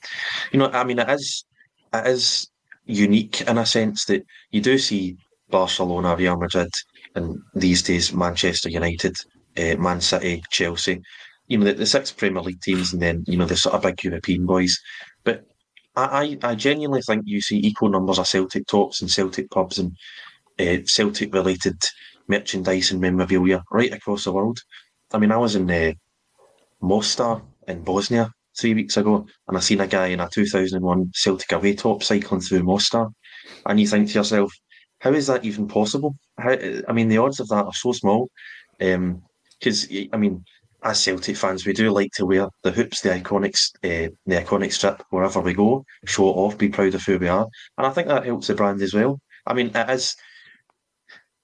[0.50, 1.44] you know, I mean, it is
[1.92, 2.50] it is
[2.84, 5.16] unique in a sense that you do see
[5.50, 6.70] Barcelona, Real Madrid,
[7.14, 9.16] and these days Manchester United,
[9.58, 11.00] uh, Man City, Chelsea.
[11.48, 13.82] You know the, the, six Premier League teams, and then you know the sort of
[13.82, 14.78] big European boys.
[15.24, 15.44] But
[15.94, 19.92] I, I, genuinely think you see equal numbers of Celtic tops and Celtic pubs and
[20.58, 21.76] uh, Celtic related
[22.28, 24.58] merchandise and memorabilia right across the world.
[25.12, 25.92] I mean, I was in uh,
[26.80, 31.52] Mostar in Bosnia three weeks ago, and I seen a guy in a 2001 Celtic
[31.52, 33.08] away top cycling through Mostar,
[33.66, 34.52] and you think to yourself,
[35.00, 36.16] how is that even possible?
[36.38, 36.56] How,
[36.88, 38.30] I mean, the odds of that are so small.
[38.78, 40.44] Because um, I mean,
[40.84, 44.72] as Celtic fans, we do like to wear the hoops, the iconic, uh, the iconic
[44.72, 47.46] strip wherever we go, show it off, be proud of who we are,
[47.78, 49.20] and I think that helps the brand as well.
[49.46, 50.14] I mean, it is.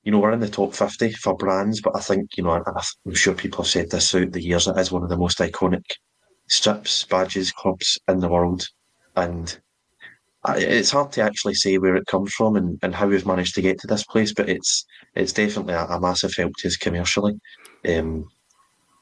[0.04, 3.14] You know, we're in the top fifty for brands, but I think you know, I'm
[3.14, 4.66] sure people have said this throughout the years.
[4.66, 5.84] It is one of the most iconic
[6.48, 8.66] strips, badges, clubs in the world,
[9.16, 9.58] and
[10.46, 13.62] it's hard to actually say where it comes from and, and how we've managed to
[13.62, 14.32] get to this place.
[14.32, 14.84] But it's
[15.14, 17.38] it's definitely a, a massive help to us commercially.
[17.88, 18.28] Um,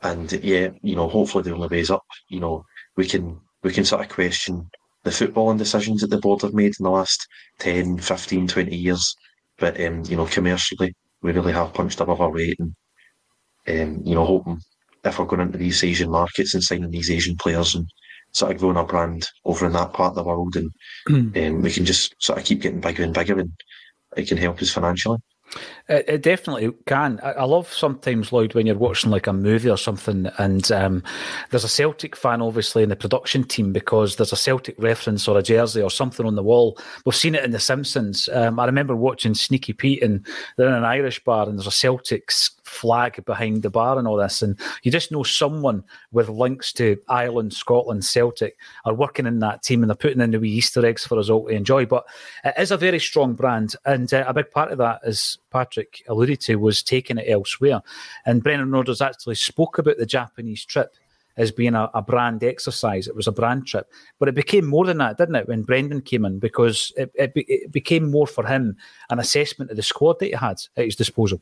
[0.03, 2.05] and yeah, you know, hopefully the only is up.
[2.29, 2.65] You know,
[2.97, 4.69] we can we can sort of question
[5.05, 7.27] the footballing decisions that the board have made in the last
[7.61, 9.15] 10, 15, 20 years.
[9.59, 12.75] But um, you know, commercially, we really have punched above our weight, and
[13.69, 14.61] um, you know, hoping
[15.07, 17.87] if we're going into these Asian markets and signing these Asian players and
[18.33, 20.71] sort of growing our brand over in that part of the world, and
[21.09, 23.53] um, we can just sort of keep getting bigger and bigger, and
[24.17, 25.19] it can help us financially.
[25.89, 27.21] It, it, definitely can.
[27.23, 31.03] I, I, love sometimes, Lloyd, when you're watching like a movie or something, and um,
[31.51, 35.39] there's a Celtic fan obviously in the production team because there's a Celtic reference or
[35.39, 36.79] a jersey or something on the wall.
[37.05, 38.29] We've seen it in The Simpsons.
[38.33, 41.71] Um, I remember watching Sneaky Pete, and they're in an Irish bar, and there's a
[41.71, 46.73] Celtics flag behind the bar and all this, and you just know someone with links
[46.75, 50.51] to Ireland, Scotland, Celtic are working in that team, and they're putting in the wee
[50.51, 51.87] Easter eggs for us all to enjoy.
[51.87, 52.07] But
[52.45, 56.03] it is a very strong brand, and uh, a big part of that is Patrick
[56.09, 57.83] alluded to was taking it elsewhere.
[58.25, 60.95] And Brendan Rodgers actually spoke about the Japanese trip
[61.37, 63.07] as being a, a, brand exercise.
[63.07, 65.49] It was a brand trip, but it became more than that, didn't it?
[65.49, 68.77] When Brendan came in, because it, it, it became more for him
[69.11, 71.41] an assessment of the squad that he had at his disposal.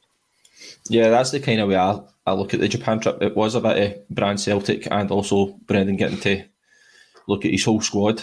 [0.88, 3.22] Yeah, that's the kind of way I, I look at the Japan trip.
[3.22, 6.44] It was a bit of brand Celtic and also Brendan getting to
[7.26, 8.22] look at his whole squad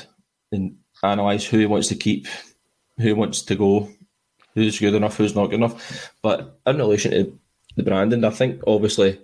[0.51, 2.27] and analyse who he wants to keep,
[2.97, 3.89] who he wants to go,
[4.53, 6.11] who's good enough, who's not good enough.
[6.21, 7.39] But in relation to
[7.75, 9.19] the branding, I think obviously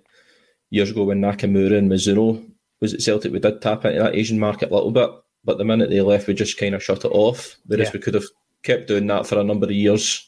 [0.70, 2.44] years ago when Nakamura and Mizuno
[2.82, 5.10] was at Celtic, we did tap into that Asian market a little bit.
[5.44, 7.56] But the minute they left, we just kind of shut it off.
[7.66, 7.92] Whereas yeah.
[7.94, 8.26] we could have
[8.64, 10.27] kept doing that for a number of years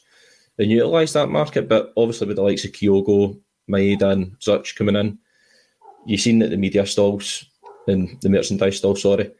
[0.60, 1.68] and utilise that market.
[1.68, 5.18] But obviously, with the likes of Kyogo, Maeda, and such coming in,
[6.06, 7.46] you've seen that the media stalls
[7.88, 9.32] and the merchandise stalls, sorry,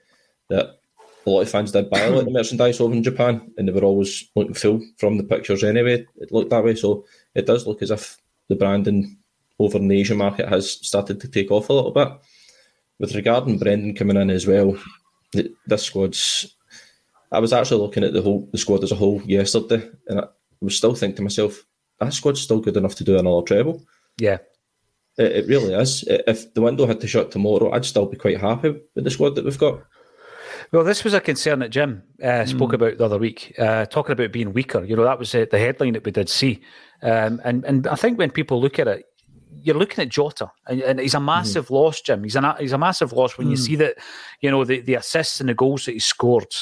[0.48, 0.80] that
[1.26, 3.72] a lot of fans did buy a lot of merchandise over in Japan, and they
[3.72, 6.06] were always looking full from the pictures anyway.
[6.16, 7.04] It looked that way, so
[7.34, 8.16] it does look as if
[8.48, 9.18] the branding
[9.58, 12.08] over in the Asian market has started to take off a little bit.
[12.98, 14.76] With regard regarding Brendan coming in as well,
[15.32, 16.56] this squad's.
[17.32, 20.24] I was actually looking at the whole the squad as a whole yesterday, and
[20.60, 21.64] was still thinking to myself,
[21.98, 23.82] that squad's still good enough to do another treble.
[24.18, 24.38] Yeah,
[25.18, 26.04] it, it really is.
[26.06, 29.34] If the window had to shut tomorrow, I'd still be quite happy with the squad
[29.34, 29.82] that we've got.
[30.72, 32.74] Well, this was a concern that Jim uh, spoke mm.
[32.74, 34.84] about the other week, uh, talking about being weaker.
[34.84, 36.60] You know, that was uh, the headline that we did see.
[37.02, 39.04] Um, and, and I think when people look at it,
[39.62, 41.70] you're looking at Jota, and, and he's a massive mm.
[41.70, 42.22] loss, Jim.
[42.22, 43.50] He's a he's a massive loss when mm.
[43.50, 43.96] you see that,
[44.40, 46.54] you know, the, the assists and the goals that he scored.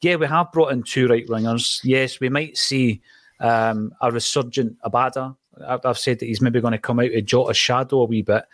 [0.00, 1.80] Yeah, we have brought in two right wingers.
[1.82, 3.02] Yes, we might see
[3.40, 5.36] um, a resurgent Abada.
[5.66, 8.44] I've said that he's maybe going to come out of Jota's shadow a wee bit.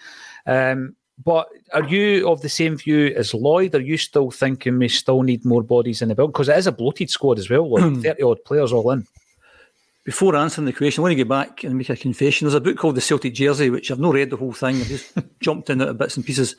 [0.46, 3.74] Um, but are you of the same view as Lloyd?
[3.74, 6.32] Are you still thinking we still need more bodies in the building?
[6.32, 8.02] Because it is a bloated squad as well, Lloyd.
[8.02, 9.06] 30 odd players all in.
[10.04, 12.46] Before answering the question, I want to get back and make a confession.
[12.46, 14.80] There's a book called The Celtic Jersey, which I've not read the whole thing.
[14.80, 16.56] I've just jumped in at bits and pieces.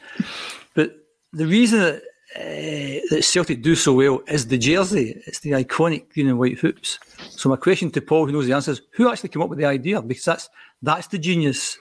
[0.75, 0.95] But
[1.33, 2.03] the reason that,
[2.35, 5.21] uh, that Celtic do so well is the jersey.
[5.27, 6.99] It's the iconic green and white hoops.
[7.29, 9.59] So my question to Paul, who knows the answer, is who actually came up with
[9.59, 10.01] the idea?
[10.01, 10.49] Because that's
[10.81, 11.77] that's the genius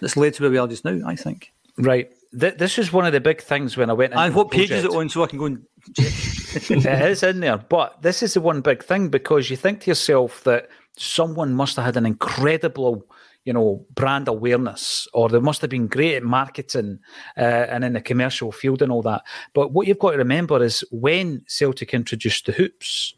[0.00, 1.52] that's led to where we are just now, I think.
[1.76, 2.10] Right.
[2.38, 4.14] Th- this is one of the big things when I went.
[4.14, 5.66] And what page is it on so I can go and.
[5.96, 9.90] it is in there, but this is the one big thing because you think to
[9.90, 13.04] yourself that someone must have had an incredible,
[13.44, 16.98] you know, brand awareness, or they must have been great at marketing
[17.36, 19.22] uh, and in the commercial field and all that.
[19.54, 23.14] But what you've got to remember is when Celtic introduced the hoops,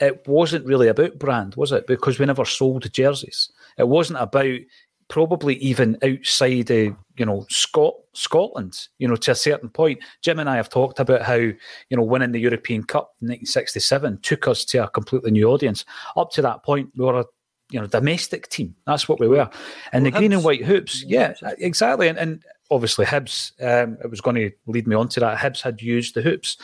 [0.00, 1.86] it wasn't really about brand, was it?
[1.86, 3.50] Because we never sold jerseys.
[3.78, 4.58] It wasn't about
[5.08, 10.00] probably even outside of you know Scot- Scotland, you know, to a certain point.
[10.22, 11.56] Jim and I have talked about how you
[11.90, 15.84] know winning the European Cup in 1967 took us to a completely new audience.
[16.16, 17.24] Up to that point, we were
[17.70, 18.74] you know domestic team.
[18.86, 19.48] That's what we were.
[19.92, 20.18] And well, the Hibs.
[20.18, 22.08] green and white hoops, yeah, exactly.
[22.08, 25.38] And, and obviously Hibs, um, it was going to lead me on to that.
[25.38, 26.56] Hibs had used the hoops,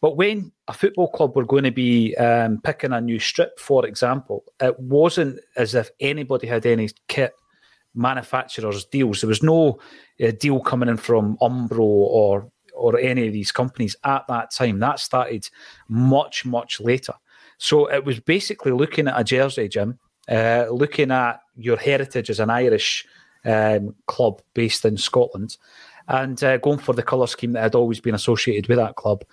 [0.00, 3.86] but when a football club were going to be um, picking a new strip, for
[3.86, 7.34] example, it wasn't as if anybody had any kit
[7.94, 9.20] manufacturers' deals.
[9.20, 9.78] There was no
[10.22, 14.78] uh, deal coming in from Umbro or or any of these companies at that time.
[14.78, 15.48] That started
[15.88, 17.14] much much later.
[17.58, 19.98] So it was basically looking at a jersey, Jim,
[20.28, 23.06] uh, looking at your heritage as an Irish
[23.44, 25.56] um, club based in Scotland,
[26.08, 29.24] and uh, going for the colour scheme that had always been associated with that club.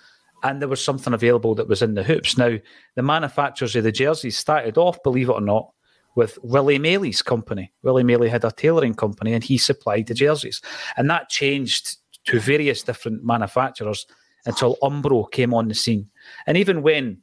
[0.42, 2.36] And there was something available that was in the hoops.
[2.36, 2.56] Now,
[2.94, 5.72] the manufacturers of the jerseys started off, believe it or not,
[6.14, 7.72] with Willie Maley's company.
[7.82, 10.60] Willie Maley had a tailoring company and he supplied the jerseys.
[10.96, 14.06] And that changed to various different manufacturers
[14.44, 16.08] until Umbro came on the scene.
[16.46, 17.22] And even when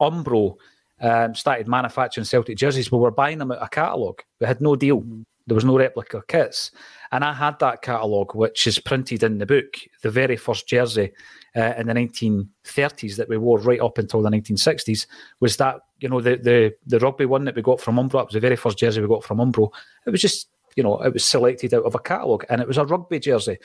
[0.00, 0.56] Umbro
[1.00, 4.22] um, started manufacturing Celtic jerseys, but we were buying them out a catalogue.
[4.40, 5.04] We had no deal.
[5.46, 6.70] There was no replica kits.
[7.12, 11.12] And I had that catalogue, which is printed in the book, the very first jersey
[11.54, 15.06] uh, in the 1930s that we wore right up until the 1960s
[15.40, 18.22] was that, you know, the, the, the rugby one that we got from Umbro.
[18.22, 19.70] It was the very first jersey we got from Umbro.
[20.04, 22.78] It was just, you know, it was selected out of a catalogue and it was
[22.78, 23.58] a rugby jersey.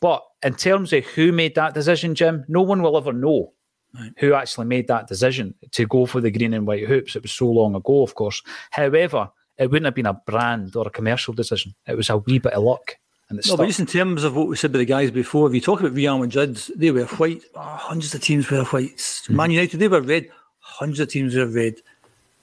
[0.00, 3.52] But in terms of who made that decision, Jim, no one will ever know
[3.92, 4.12] Right.
[4.18, 7.16] who actually made that decision to go for the green and white hoops.
[7.16, 8.40] It was so long ago, of course.
[8.70, 11.74] However, it wouldn't have been a brand or a commercial decision.
[11.88, 12.96] It was a wee bit of luck.
[13.28, 15.54] And no, but just in terms of what we said by the guys before, if
[15.54, 17.42] you talk about Real Madrid, they were white.
[17.54, 18.96] Oh, hundreds of teams were white.
[18.96, 19.36] Mm-hmm.
[19.36, 20.28] Man United, they were red.
[20.60, 21.74] Hundreds of teams were red.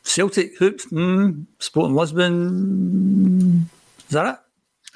[0.03, 3.69] Celtic hoops, mm, Sporting Lisbon.
[4.07, 4.39] Is that it?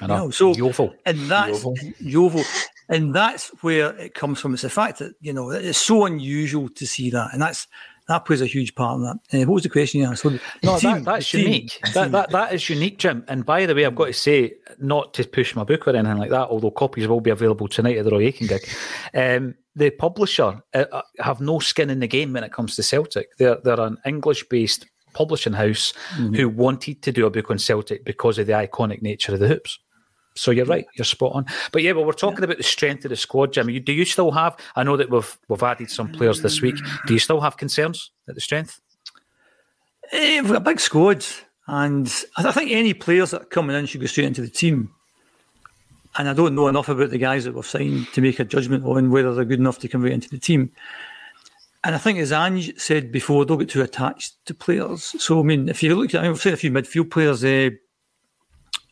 [0.02, 0.30] I know.
[0.30, 0.94] so Yeovil.
[1.04, 1.64] and that's
[2.00, 2.42] Yeovil.
[2.88, 4.54] And that's where it comes from.
[4.54, 7.66] It's the fact that you know it's so unusual to see that, and that's
[8.08, 9.16] that plays a huge part in that.
[9.32, 10.24] Uh, what was the question you asked?
[10.24, 11.80] no, team, that, that's unique.
[11.94, 13.24] That, that, that is unique, Jim.
[13.28, 16.18] And by the way, I've got to say, not to push my book or anything
[16.18, 18.68] like that, although copies will be available tonight at the Roy Aitken gig.
[19.14, 22.82] Um, the publisher uh, uh, have no skin in the game when it comes to
[22.82, 23.28] Celtic.
[23.38, 26.34] They're they're an English based publishing house mm-hmm.
[26.34, 29.48] who wanted to do a book on Celtic because of the iconic nature of the
[29.48, 29.78] hoops.
[30.34, 31.46] So you're right, you're spot on.
[31.72, 32.44] But yeah, well, we're talking yeah.
[32.44, 33.78] about the strength of the squad, Jimmy.
[33.80, 34.56] Do you still have?
[34.76, 36.76] I know that we've we've added some players this week.
[37.06, 38.80] Do you still have concerns at the strength?
[40.12, 41.24] Uh, we've got a big squad,
[41.66, 44.90] and I think any players that are coming in should go straight into the team.
[46.16, 48.84] And I don't know enough about the guys that we've signed to make a judgment
[48.84, 50.70] on whether they're good enough to come right into the team.
[51.84, 55.14] And I think, as Ange said before, don't get too attached to players.
[55.20, 57.42] So, I mean, if you look at, I mean, we've seen a few midfield players.
[57.42, 57.70] Uh,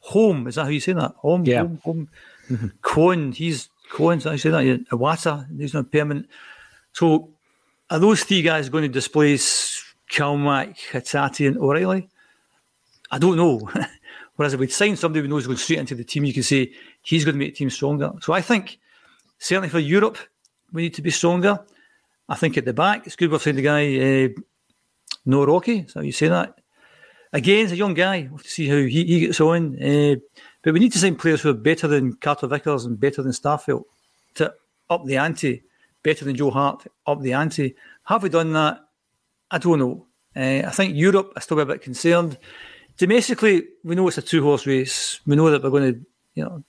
[0.00, 1.14] Holm, is that how you say that?
[1.18, 1.60] Holm, yeah.
[1.60, 2.08] Holm, home.
[2.50, 2.66] Mm-hmm.
[2.82, 4.64] Kwon, he's Kwon's how you say that?
[4.64, 4.76] Yeah.
[4.90, 6.26] Iwata, he's not permanent.
[6.92, 7.30] So
[7.90, 12.08] are those three guys going to displace Calmack, Hatate, and O'Riley?
[13.10, 13.68] I don't know.
[14.36, 16.72] Whereas if we sign somebody who knows going straight into the team, you can say
[17.02, 18.12] he's going to make the team stronger.
[18.22, 18.78] So I think
[19.38, 20.18] certainly for Europe,
[20.72, 21.58] we need to be stronger.
[22.28, 24.28] I think at the back, it's good we've signed the guy, uh,
[25.26, 26.59] Nawrocki, is that how you say that?
[27.32, 28.22] Again, he's a young guy.
[28.22, 29.82] We'll have to see how he, he gets on.
[29.82, 30.16] Uh,
[30.62, 33.32] but we need to sign players who are better than Carter Vickers and better than
[33.32, 33.84] Starfelt
[34.34, 34.52] to
[34.88, 35.62] up the ante,
[36.02, 37.74] better than Joe Hart, up the ante.
[38.04, 38.80] Have we done that?
[39.50, 40.06] I don't know.
[40.36, 42.38] Uh, I think Europe is still be a bit concerned.
[42.98, 45.20] Domestically, we know it's a two horse race.
[45.26, 46.00] We know that we're going to,
[46.34, 46.62] you know,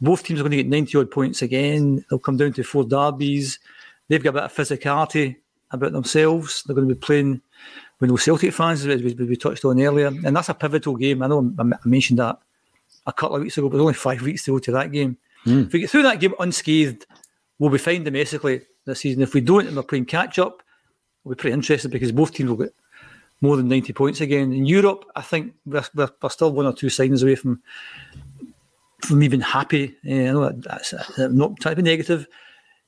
[0.00, 2.04] both teams are going to get 90 odd points again.
[2.08, 3.58] They'll come down to four derbies.
[4.08, 5.36] They've got a bit of physicality
[5.70, 6.62] about themselves.
[6.62, 7.40] They're going to be playing
[8.00, 10.08] with no Celtic fans, as we, we, touched on earlier.
[10.08, 11.22] And that's a pivotal game.
[11.22, 12.38] I know I mentioned that
[13.06, 15.16] a couple of weeks ago, but there's only five weeks to go to that game.
[15.46, 15.66] Mm.
[15.66, 17.06] If we get through that game unscathed,
[17.58, 19.22] we'll be fine domestically this season.
[19.22, 20.62] If we don't and we're playing catch up,
[21.22, 22.74] we'll be pretty interested because both teams will get
[23.40, 24.52] more than 90 points again.
[24.52, 27.62] In Europe, I think we're, we're, we're still one or two signings away from
[29.02, 29.94] from even happy.
[30.06, 32.26] Uh, I know that's not trying to be negative,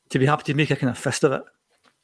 [0.08, 1.42] to be happy to make a kind of fist of it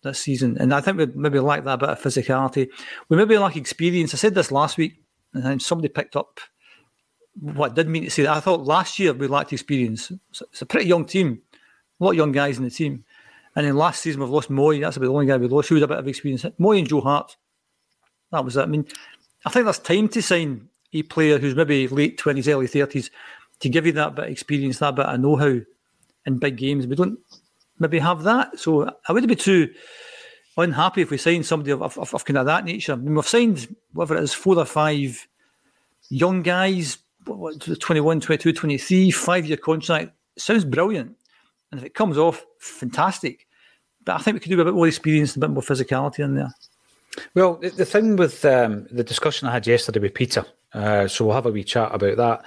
[0.02, 0.56] this season.
[0.58, 2.68] And I think we maybe lack that bit of physicality.
[3.08, 4.14] We maybe lack experience.
[4.14, 5.02] I said this last week,
[5.34, 6.40] and somebody picked up
[7.40, 8.36] what did mean to say that.
[8.36, 10.12] I thought last year we lacked experience.
[10.30, 11.40] It's a pretty young team,
[12.00, 13.04] a lot of young guys in the team.
[13.56, 14.80] And then last season we've lost Moy.
[14.80, 16.44] That's about the only guy we lost who had a bit of experience.
[16.58, 17.36] Moy and Joe Hart.
[18.30, 18.62] That was it.
[18.62, 18.86] I mean,
[19.44, 23.10] I think there's time to sign a player who's maybe late twenties, early thirties,
[23.60, 25.60] to give you that bit of experience, that bit of know-how
[26.26, 26.86] in big games.
[26.86, 27.18] We don't
[27.82, 28.58] maybe have that.
[28.58, 29.72] So I wouldn't be too
[30.56, 32.92] unhappy if we signed somebody of, of, of kind of that nature.
[32.92, 35.26] I mean, we've signed whatever it is, four or five
[36.08, 40.12] young guys, what, 21, 22, 23, five year contract.
[40.38, 41.16] Sounds brilliant.
[41.70, 43.46] And if it comes off, fantastic.
[44.04, 46.20] But I think we could do a bit more experience and a bit more physicality
[46.20, 46.52] in there.
[47.34, 51.24] Well, the, the thing with um, the discussion I had yesterday with Peter, uh, so
[51.24, 52.44] we'll have a wee chat about that,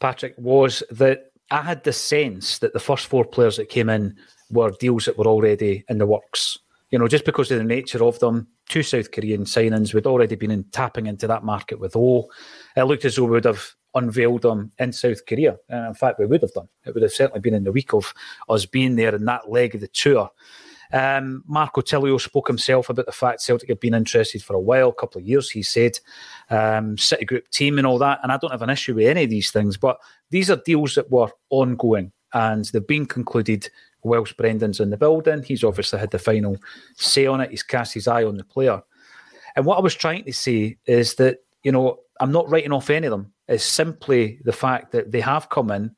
[0.00, 4.16] Patrick, was that I had the sense that the first four players that came in
[4.50, 6.58] were deals that were already in the works.
[6.90, 10.36] You know, just because of the nature of them, two South Korean signings, we'd already
[10.36, 12.28] been in, tapping into that market with O.
[12.76, 15.56] It looked as though we would have unveiled them in South Korea.
[15.68, 16.68] And in fact, we would have done.
[16.84, 18.14] It would have certainly been in the week of
[18.48, 20.30] us being there in that leg of the tour.
[20.92, 24.90] Um, Marco Tilio spoke himself about the fact Celtic had been interested for a while,
[24.90, 25.98] a couple of years, he said.
[26.50, 28.20] Um, City Group team and all that.
[28.22, 29.98] And I don't have an issue with any of these things, but
[30.30, 33.68] these are deals that were ongoing and they've been concluded
[34.02, 35.42] whilst Brendan's in the building.
[35.42, 36.56] He's obviously had the final
[36.96, 37.50] say on it.
[37.50, 38.82] He's cast his eye on the player.
[39.54, 42.90] And what I was trying to say is that, you know, I'm not writing off
[42.90, 43.32] any of them.
[43.48, 45.94] It's simply the fact that they have come in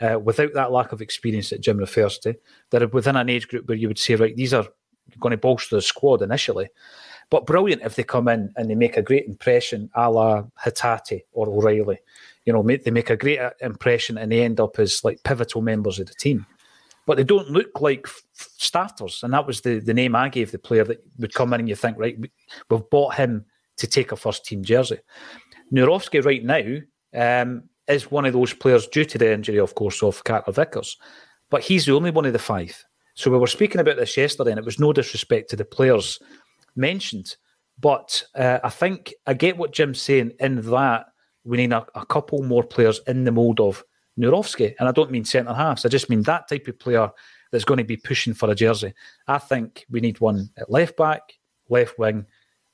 [0.00, 2.34] uh, without that lack of experience that Jim refers to.
[2.70, 4.66] That are within an age group where you would say, right, these are
[5.20, 6.68] going to bolster the squad initially.
[7.30, 11.22] But brilliant if they come in and they make a great impression, a la Hatate
[11.32, 11.98] or O'Riley.
[12.44, 15.22] You know, make, they make a great uh, impression and they end up as like
[15.22, 16.46] pivotal members of the team.
[17.06, 19.22] But they don't look like starters.
[19.22, 21.68] And that was the, the name I gave the player that would come in and
[21.68, 22.16] you think, right,
[22.70, 23.44] we've bought him
[23.78, 24.98] to take a first team jersey.
[25.72, 30.02] Nawrocki right now um, is one of those players due to the injury, of course,
[30.02, 30.96] of Carter Vickers.
[31.50, 32.84] But he's the only one of the five.
[33.14, 36.18] So we were speaking about this yesterday, and it was no disrespect to the players
[36.76, 37.36] mentioned.
[37.78, 41.06] But uh, I think I get what Jim's saying in that
[41.44, 43.82] we need a, a couple more players in the mould of
[44.18, 44.74] Nawrocki.
[44.78, 47.10] And I don't mean centre halves, I just mean that type of player
[47.50, 48.94] that's going to be pushing for a jersey.
[49.28, 51.34] I think we need one at left back,
[51.68, 52.26] left wing,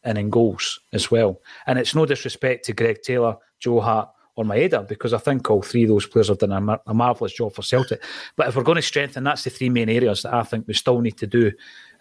[0.04, 1.40] and in goals as well.
[1.66, 4.08] And it's no disrespect to Greg Taylor, Joe Hart,
[4.38, 6.94] or Maeda because I think all three of those players have done a, mar- a
[6.94, 8.00] marvellous job for Celtic.
[8.36, 10.74] But if we're going to strengthen, that's the three main areas that I think we
[10.74, 11.50] still need to do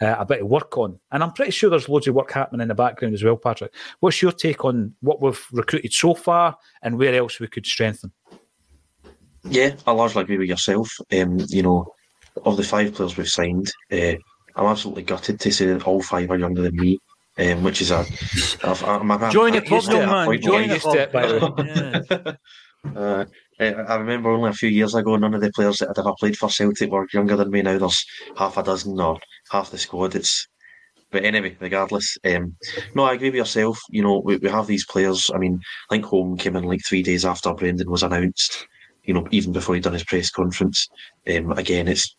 [0.02, 1.00] uh, a bit of work on.
[1.12, 3.74] And I'm pretty sure there's loads of work happening in the background as well, Patrick.
[4.02, 8.12] What's your take on what we've recruited so far and where else we could strengthen?
[9.50, 10.90] Yeah, I largely agree with yourself.
[11.12, 11.94] Um, you know,
[12.46, 14.16] of the five players we've signed, uh,
[14.56, 17.00] I'm absolutely gutted to say that all five are younger than me
[17.40, 18.06] um, which is a.
[18.64, 20.42] I'm, I'm, Join the club, young man.
[20.42, 21.12] Join the club.
[21.12, 22.38] By the
[22.96, 23.26] uh,
[23.60, 26.38] I remember only a few years ago, none of the players that had ever played
[26.38, 27.62] for Celtic were younger than me.
[27.62, 28.06] Now there's
[28.38, 29.20] half a dozen or
[29.50, 30.16] half the squad.
[30.16, 30.48] It's
[31.10, 32.56] but anyway, regardless, um,
[32.94, 33.80] no, I agree with yourself.
[33.90, 35.32] You know, we, we have these players.
[35.34, 38.68] I mean, I think Holm came in like three days after Brendan was announced.
[39.08, 40.88] You know, even before he'd done his press conference.
[41.28, 42.16] Um, again, it's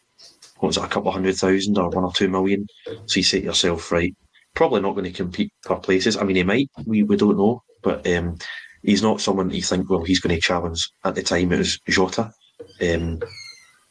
[0.58, 2.66] what was it, a couple of hundred thousand or one or two million.
[3.06, 4.14] So you say to yourself, right,
[4.54, 6.16] probably not going to compete for places.
[6.16, 6.68] I mean, he might.
[6.84, 8.38] We, we don't know, but um,
[8.82, 9.88] he's not someone you think.
[9.88, 10.90] Well, he's going to challenge.
[11.04, 12.32] At the time, it was Jota.
[12.80, 13.20] Um,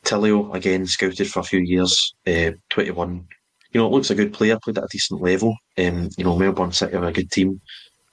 [0.04, 2.14] Tilio again scouted for a few years.
[2.26, 3.28] Uh, Twenty one.
[3.72, 4.58] You know, it looks a good player.
[4.62, 5.56] Played at a decent level.
[5.78, 7.62] Um, you know, Melbourne City are a good team.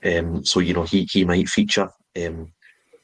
[0.05, 1.89] Um, so you know he he might feature.
[2.16, 2.53] Um,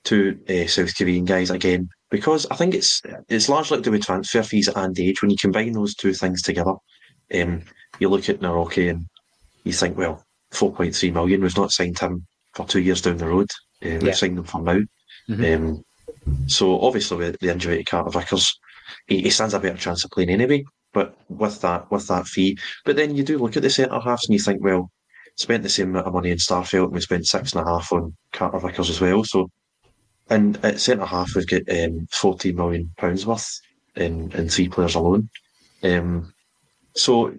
[0.05, 4.05] two uh, South Korean guys again because I think it's it's largely to do with
[4.05, 5.23] transfer fees and age.
[5.23, 6.75] When you combine those two things together,
[7.35, 7.63] um,
[7.99, 9.07] you look at Nawrocki and
[9.65, 13.51] you think, well, 4.3 million, we've not signed him for two years down the road.
[13.85, 14.81] Uh, we've signed him for now.
[15.29, 15.65] Mm-hmm.
[15.65, 15.85] Um,
[16.49, 18.59] so obviously, with the injury to Carter Vickers,
[19.07, 20.65] he, he, stands a better chance of playing anyway.
[20.93, 24.27] But with that, with that fee, but then you do look at the centre halves
[24.27, 24.91] and you think, well,
[25.37, 27.93] spent the same amount of money in Starfelt and we spent six and a half
[27.93, 29.23] on Carter Vickers as well.
[29.23, 29.49] So,
[30.31, 33.61] and at centre half we've got um, 14 million pounds worth
[33.97, 35.29] in in three players alone.
[35.83, 36.33] Um,
[36.95, 37.35] so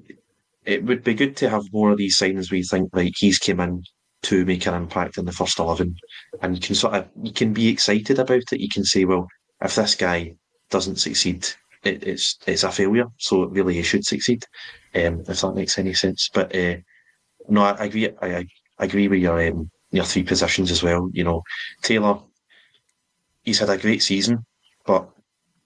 [0.66, 3.39] it would be good to have more of these signings where you think like he's
[3.39, 3.84] came in
[4.24, 5.96] to make an impact in the first eleven,
[6.42, 8.60] and you can sort of you can be excited about it.
[8.60, 9.28] You can say, well,
[9.62, 10.36] if this guy
[10.70, 11.48] doesn't succeed,
[11.84, 13.08] it, it's it's a failure.
[13.18, 14.46] So really, he should succeed.
[14.94, 16.30] Um, if that makes any sense.
[16.34, 16.76] But uh,
[17.48, 18.10] no, I, I agree.
[18.22, 18.46] I, I,
[18.80, 21.10] agree with your um, your three positions as well.
[21.14, 21.42] You know,
[21.82, 22.20] Taylor,
[23.44, 24.46] he's had a great season,
[24.86, 25.10] but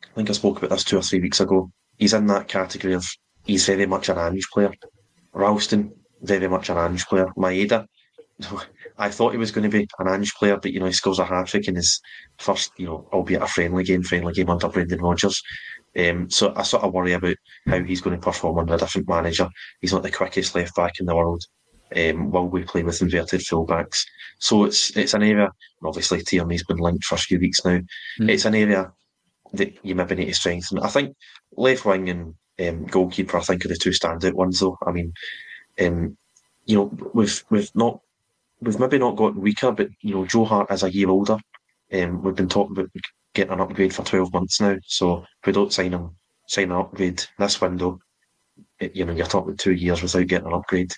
[0.03, 1.71] I think I spoke about this two or three weeks ago.
[1.97, 3.07] He's in that category of
[3.45, 4.73] he's very much an Ange player.
[5.33, 7.27] Ralston, very much an Ange player.
[7.37, 7.85] Maeda,
[8.97, 11.19] I thought he was going to be an Ange player, but you know he scores
[11.19, 11.99] a hat trick in his
[12.37, 15.41] first, you know, albeit a friendly game, friendly game under Brendan Rodgers.
[15.97, 17.35] Um, so I sort of worry about
[17.67, 19.47] how he's going to perform under a different manager.
[19.79, 21.43] He's not the quickest left back in the world.
[21.95, 24.05] Um, while we play with inverted fullbacks,
[24.39, 25.51] so it's it's an area.
[25.83, 27.79] Obviously, Tierney's been linked for a few weeks now.
[28.19, 28.29] Mm.
[28.29, 28.91] It's an area
[29.53, 30.79] that you maybe need to strengthen.
[30.79, 31.15] I think
[31.55, 34.77] left wing and um, goalkeeper, I think, are the two standout ones, though.
[34.85, 35.13] I mean,
[35.79, 36.17] um,
[36.65, 37.99] you know, we've we've not
[38.61, 41.37] we've maybe not gotten weaker, but you know, Joe Hart is a year older.
[41.93, 42.89] Um, we've been talking about
[43.33, 44.77] getting an upgrade for twelve months now.
[44.85, 46.15] So if we don't sign him,
[46.47, 47.99] sign an upgrade this window,
[48.79, 50.91] it, you know, you're talking two years without getting an upgrade.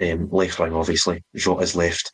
[0.00, 2.10] Um, left wing, obviously, Jota's left.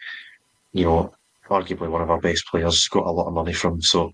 [0.73, 1.14] You know,
[1.49, 3.81] arguably one of our best players, got a lot of money from.
[3.81, 4.12] So,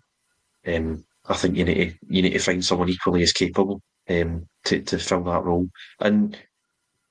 [0.67, 4.47] um, I think you need to you need to find someone equally as capable um,
[4.67, 5.69] to to fill that role.
[6.01, 6.37] And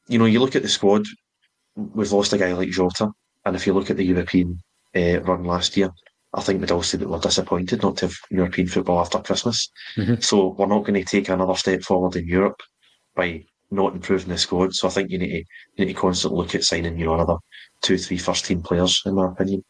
[0.07, 1.03] you know, you look at the squad.
[1.75, 3.11] We've lost a guy like Jota,
[3.45, 4.59] and if you look at the European
[4.95, 5.89] uh, run last year,
[6.33, 9.69] I think we'd all say that we're disappointed not to have European football after Christmas.
[9.97, 10.23] Mhm.
[10.23, 12.61] So we're not going to take another step forward in Europe
[13.15, 13.43] by
[13.73, 14.73] not improving the squad.
[14.73, 15.37] So I think you need to
[15.75, 17.37] you need to constantly look at signing, you know, another
[17.81, 19.63] two, three first team players, in my opinion.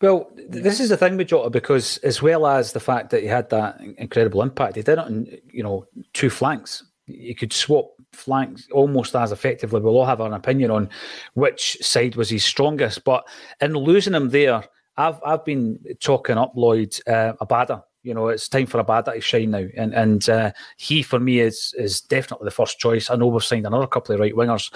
[0.00, 3.28] Well, this is the thing with Jota because, as well as the fact that he
[3.28, 6.84] had that incredible impact, he did it on you know two flanks.
[7.06, 9.80] You could swap flanks almost as effectively.
[9.80, 10.88] We'll all have an opinion on
[11.34, 13.26] which side was his strongest, but
[13.60, 14.64] in losing him there,
[14.96, 17.82] I've I've been talking up Lloyd uh, Abada.
[18.04, 21.40] You know, it's time for Abada to shine now, and and uh, he for me
[21.40, 23.08] is is definitely the first choice.
[23.08, 24.70] I know we've signed another couple of right wingers,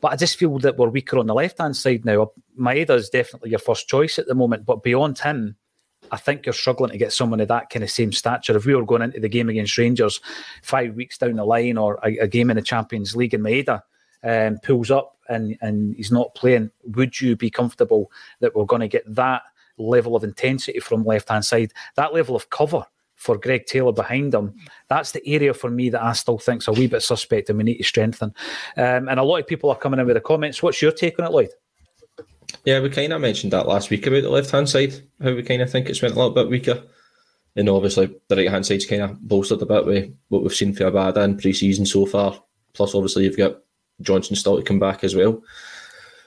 [0.00, 2.30] but I just feel that we're weaker on the left hand side now.
[2.58, 5.56] Maeda is definitely your first choice at the moment, but beyond him,
[6.12, 8.56] I think you're struggling to get someone of that kind of same stature.
[8.56, 10.20] If we were going into the game against Rangers
[10.62, 13.82] five weeks down the line, or a, a game in the Champions League, and Maeda
[14.22, 18.80] um, pulls up and and he's not playing, would you be comfortable that we're going
[18.80, 19.42] to get that
[19.78, 22.84] level of intensity from left hand side, that level of cover?
[23.14, 24.56] For Greg Taylor behind him,
[24.88, 27.62] that's the area for me that I still think's a wee bit suspect, and we
[27.62, 28.34] need to strengthen.
[28.76, 30.60] Um, and a lot of people are coming in with the comments.
[30.60, 31.50] What's your take on it, Lloyd?
[32.64, 35.44] Yeah, we kind of mentioned that last week about the left hand side, how we
[35.44, 36.82] kind of think it's went a little bit weaker.
[37.56, 40.72] And obviously, the right hand side's kind of bolstered a bit with what we've seen
[40.74, 42.42] for Abada in pre season so far.
[42.72, 43.58] Plus, obviously, you've got
[44.00, 45.42] Johnston still to come back as well.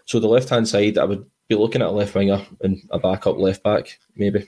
[0.06, 3.00] So, the left hand side, I would be looking at a left winger and a
[3.00, 4.48] backup left back, maybe.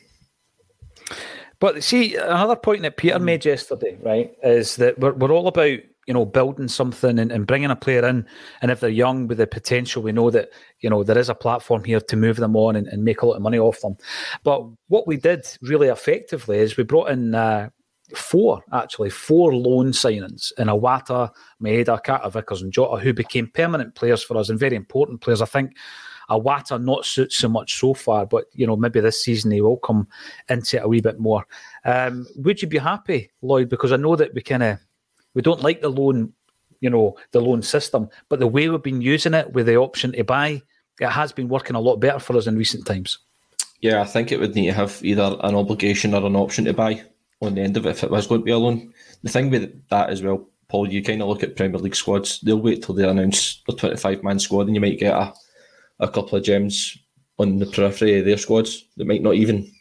[1.59, 5.79] But see, another point that Peter made yesterday, right, is that we're, we're all about
[6.05, 8.25] you know building something and, and bringing a player in,
[8.61, 11.35] and if they're young with the potential, we know that you know there is a
[11.35, 13.97] platform here to move them on and, and make a lot of money off them.
[14.43, 17.35] But what we did really effectively is we brought in.
[17.35, 17.69] Uh,
[18.15, 21.29] Four actually, four loan signings in Iwata,
[21.61, 25.41] Maeda, Carter Vickers, and Jota, who became permanent players for us and very important players.
[25.41, 25.75] I think
[26.29, 29.77] Iwata not so, so much so far, but you know maybe this season he will
[29.77, 30.07] come
[30.49, 31.45] into it a wee bit more.
[31.85, 33.69] Um, would you be happy, Lloyd?
[33.69, 34.79] Because I know that we kind of
[35.33, 36.33] we don't like the loan,
[36.79, 40.11] you know, the loan system, but the way we've been using it with the option
[40.13, 40.61] to buy,
[40.99, 43.19] it has been working a lot better for us in recent times.
[43.81, 46.73] Yeah, I think it would need to have either an obligation or an option to
[46.73, 47.03] buy
[47.41, 48.91] on the end of it if it was going to be a loan.
[49.23, 52.41] The thing with that as well, Paul, you kind of look at Premier League squads,
[52.41, 55.33] they'll wait till they announce the 25 man squad and you might get a,
[55.99, 56.97] a couple of gems
[57.39, 59.71] on the periphery of their squads that might not even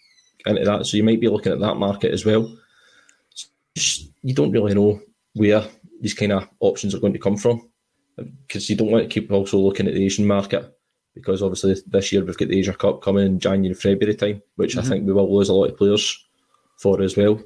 [0.46, 0.86] into that.
[0.86, 2.56] So you might be looking at that market as well.
[3.74, 5.00] Just, you don't really know
[5.34, 5.64] where
[6.00, 7.68] these kind of options are going to come from
[8.46, 10.72] because you don't want to keep also looking at the Asian market
[11.14, 14.76] because obviously this year we've got the Asia Cup coming in January, February time, which
[14.76, 14.88] I mm-hmm.
[14.88, 16.26] think we will lose a lot of players
[16.78, 17.42] for as well.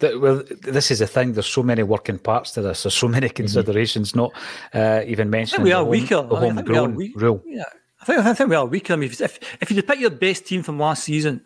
[0.00, 1.32] That, well, this is the thing.
[1.32, 2.84] There's so many working parts to this.
[2.84, 4.14] There's so many considerations.
[4.14, 4.32] Not
[4.72, 6.22] uh, even mentioning we the are home, weaker.
[6.22, 7.42] the think we are homegrown weak- rule.
[7.46, 7.64] Yeah,
[8.00, 8.92] I think I think we are weaker.
[8.92, 11.40] I mean, if if, if you pick your best team from last season,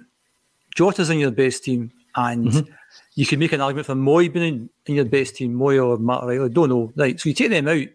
[0.77, 2.73] Jota's in your best team, and Mm-hmm.
[3.15, 5.97] you could make an argument for Moy being in, in your best team, Moy or
[5.97, 6.51] Matt Riley.
[6.51, 6.93] Don't know.
[6.95, 7.19] Right.
[7.19, 7.87] So you take them out,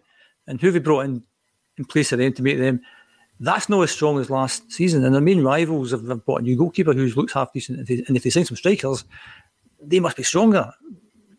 [0.47, 1.21] and who have you brought in
[1.77, 2.81] in place of them to make them?
[3.39, 5.05] That's not as strong as last season.
[5.05, 7.79] And their main rivals have, have bought a new goalkeeper who looks half decent.
[7.81, 9.03] If they, and if they sign some strikers,
[9.81, 10.71] they must be stronger.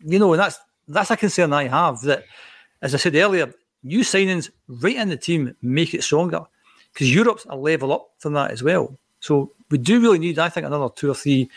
[0.05, 2.01] You know, and that's that's a concern I have.
[2.01, 2.25] That,
[2.81, 6.41] as I said earlier, new signings right in the team make it stronger
[6.93, 8.97] because Europe's a level up from that as well.
[9.19, 11.49] So we do really need, I think, another two or three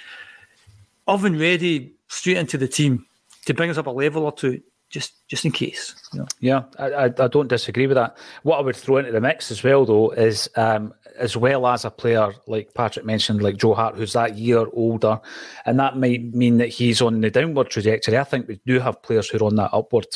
[1.06, 3.06] oven ready straight into the team
[3.46, 4.60] to bring us up a level or two,
[4.90, 5.94] just just in case.
[6.12, 6.26] You know.
[6.40, 8.16] Yeah, I, I, I don't disagree with that.
[8.42, 11.84] What I would throw into the mix as well, though, is um, as well as
[11.84, 15.20] a player like Patrick mentioned, like Joe Hart, who's that year older,
[15.66, 18.18] and that might mean that he's on the downward trajectory.
[18.18, 20.06] I think we do have players who are on that upward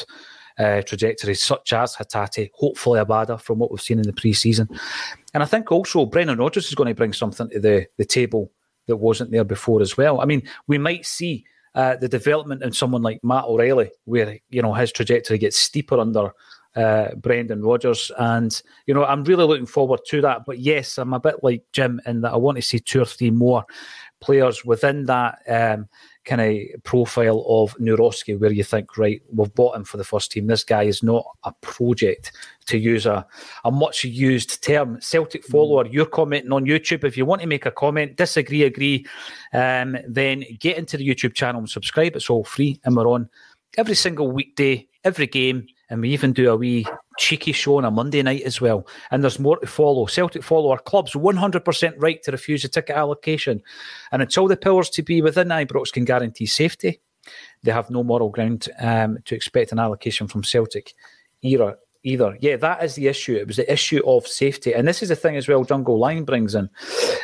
[0.59, 4.69] uh, trajectory, such as Hatate, hopefully Abada, from what we've seen in the pre-season.
[5.35, 8.51] And I think also Brendan Rodgers is going to bring something to the, the table
[8.87, 10.21] that wasn't there before as well.
[10.21, 11.45] I mean, we might see
[11.75, 15.99] uh, the development in someone like Matt O'Riley, where you know his trajectory gets steeper
[15.99, 16.31] under
[16.77, 20.45] uh, Brendan Rodgers, and you know I'm really looking forward to that.
[20.47, 23.07] But yes, I'm a bit like Jim in that I want to see two or
[23.07, 23.65] three more
[24.21, 25.89] players within that um,
[26.25, 30.33] kind of profile of Nawrocki, where you think, right, we've bought him for the first
[30.33, 30.47] team.
[30.47, 32.33] This guy is not a project,
[32.67, 33.27] to use a,
[33.65, 35.01] a much used term.
[35.01, 37.05] Celtic follower, you're commenting on YouTube.
[37.05, 39.07] If you want to make a comment, disagree, agree,
[39.53, 42.17] um, then get into the YouTube channel and subscribe.
[42.17, 43.29] It's all free, and we're on
[43.77, 46.87] every single weekday, every game, and we even do a wee
[47.19, 48.87] cheeky show on a Monday night as well.
[49.11, 50.07] And there's more to follow.
[50.07, 53.63] Celtic follow our club's 100% right to refuse a ticket allocation.
[54.13, 57.01] And until the powers to be within Ibrox can guarantee safety,
[57.63, 60.95] they have no moral ground um, to expect an allocation from Celtic
[61.43, 61.77] either,
[62.07, 62.39] either.
[62.41, 63.35] Yeah, that is the issue.
[63.35, 64.73] It was the issue of safety.
[64.73, 66.71] And this is the thing as well, Jungle Lion brings in.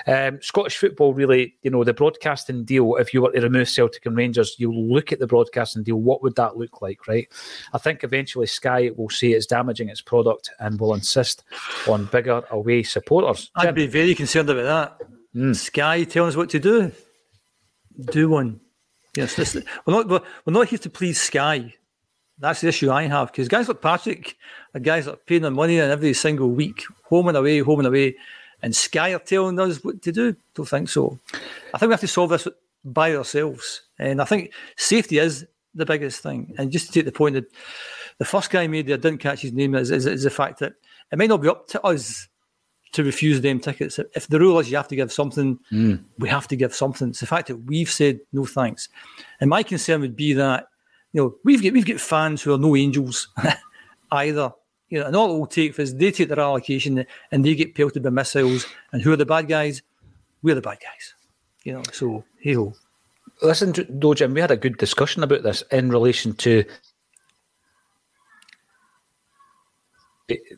[0.07, 4.05] Um, Scottish football really, you know, the broadcasting deal, if you were to remove Celtic
[4.05, 7.29] and Rangers, you look at the broadcasting deal, what would that look like, right?
[7.73, 11.45] I think eventually Sky will say it's damaging its product and will insist
[11.87, 13.51] on bigger away supporters.
[13.55, 15.09] I'd be very concerned about that.
[15.35, 15.55] Mm.
[15.55, 16.93] Sky telling us what to do.
[18.11, 18.61] Do one.
[19.17, 21.75] Yes, this, we're not we're, we're not here to please Sky.
[22.39, 24.37] That's the issue I have because guys like Patrick
[24.75, 27.81] are guys that are paying their money in every single week, home and away, home
[27.81, 28.17] and away,
[28.63, 30.37] and Sky are telling us what to do.
[30.55, 31.19] Don't think so.
[31.75, 32.49] I think we have to solve this
[32.85, 36.55] by ourselves, and I think safety is the biggest thing.
[36.59, 37.45] And just to take the point that
[38.19, 40.75] the first guy made there didn't catch his name is, is, is the fact that
[41.11, 42.29] it may not be up to us
[42.93, 43.99] to refuse them tickets.
[44.15, 46.03] If the rule is you have to give something, mm.
[46.19, 47.09] we have to give something.
[47.09, 48.89] It's the fact that we've said no thanks.
[49.41, 50.67] And my concern would be that
[51.13, 53.29] you know, we've got we've got fans who are no angels
[54.13, 54.53] either.
[54.89, 57.75] You know, and all it will take is they take their allocation and they get
[57.75, 58.67] pelted by missiles.
[58.93, 59.81] And who are the bad guys?
[60.43, 61.15] We're the bad guys.
[61.65, 62.75] You know, so hey ho.
[63.41, 66.65] Listen, though, Jim, we had a good discussion about this in relation to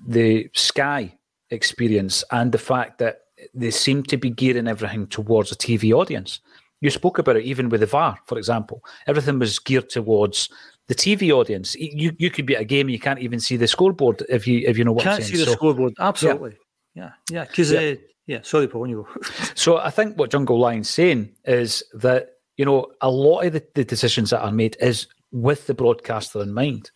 [0.07, 1.16] the Sky
[1.50, 3.22] experience and the fact that
[3.55, 6.40] they seem to be gearing everything towards a TV audience.
[6.80, 8.84] You spoke about it even with the VAR, for example.
[9.06, 10.48] Everything was geared towards
[10.88, 11.74] the TV audience.
[11.76, 14.46] You you could be at a game and you can't even see the scoreboard if
[14.46, 15.94] you if you know what can't I'm see the so, scoreboard.
[15.98, 16.56] Absolutely.
[16.94, 17.44] Yeah, yeah.
[17.44, 17.80] Because yeah.
[17.80, 17.94] Uh,
[18.26, 18.38] yeah.
[18.42, 18.86] Sorry, Paul.
[18.86, 19.22] You go.
[19.54, 23.66] so I think what Jungle Lion's saying is that you know a lot of the,
[23.74, 26.90] the decisions that are made is with the broadcaster in mind.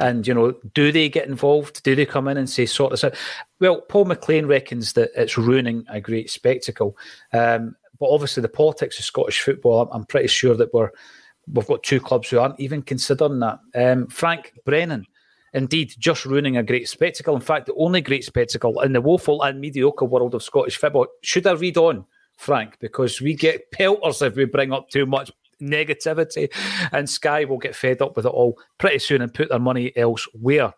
[0.00, 1.82] And you know, do they get involved?
[1.84, 3.14] Do they come in and say sort this out?
[3.60, 6.96] Well, Paul McLean reckons that it's ruining a great spectacle.
[7.32, 10.90] Um, but obviously, the politics of Scottish football, I'm, pretty sure that we're
[11.50, 13.60] we've got two clubs who aren't even considering that.
[13.74, 15.06] Um, Frank Brennan,
[15.54, 17.34] indeed, just ruining a great spectacle.
[17.34, 21.06] In fact, the only great spectacle in the woeful and mediocre world of Scottish football.
[21.22, 22.04] Should I read on,
[22.36, 22.76] Frank?
[22.78, 25.32] Because we get pelters if we bring up too much
[25.62, 26.52] negativity,
[26.92, 29.96] and Sky will get fed up with it all pretty soon and put their money
[29.96, 30.74] elsewhere.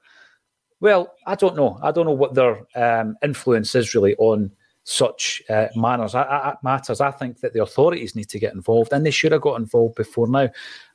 [0.78, 1.80] Well, I don't know.
[1.82, 4.52] I don't know what their um, influence is really on
[4.88, 7.00] such uh, manners, I, I, matters.
[7.00, 9.96] I think that the authorities need to get involved, and they should have got involved
[9.96, 10.48] before now.